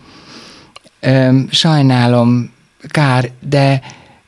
[1.01, 2.51] öm, sajnálom,
[2.89, 3.82] kár, de,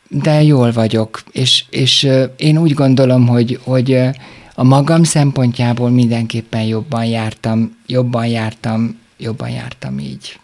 [0.08, 3.92] de jól vagyok, és, és én úgy gondolom, hogy, hogy
[4.54, 10.38] a magam szempontjából mindenképpen jobban jártam, jobban jártam, jobban jártam így.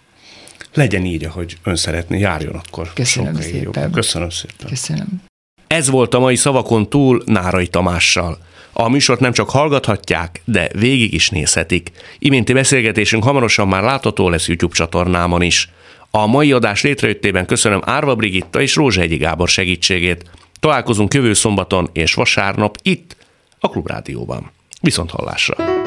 [0.75, 2.93] Legyen így, ahogy ön szeretné, járjon akkor.
[2.93, 3.62] Köszönöm szépen.
[3.62, 3.93] Jobban.
[3.93, 4.68] Köszönöm szépen.
[4.68, 5.22] Köszönöm.
[5.66, 8.39] Ez volt a mai szavakon túl Nárai Tamással.
[8.72, 11.91] A műsort nem csak hallgathatják, de végig is nézhetik.
[12.18, 15.70] Iménti beszélgetésünk hamarosan már látható lesz YouTube csatornámon is.
[16.11, 20.31] A mai adás létrejöttében köszönöm Árva Brigitta és Rózsehegyi Gábor segítségét.
[20.61, 23.16] Találkozunk jövő szombaton és vasárnap itt,
[23.59, 24.51] a Klubrádióban.
[24.81, 25.84] Viszont hallásra!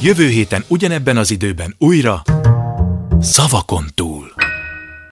[0.00, 2.22] Jövő héten ugyanebben az időben újra
[3.20, 4.47] Szavakon túl.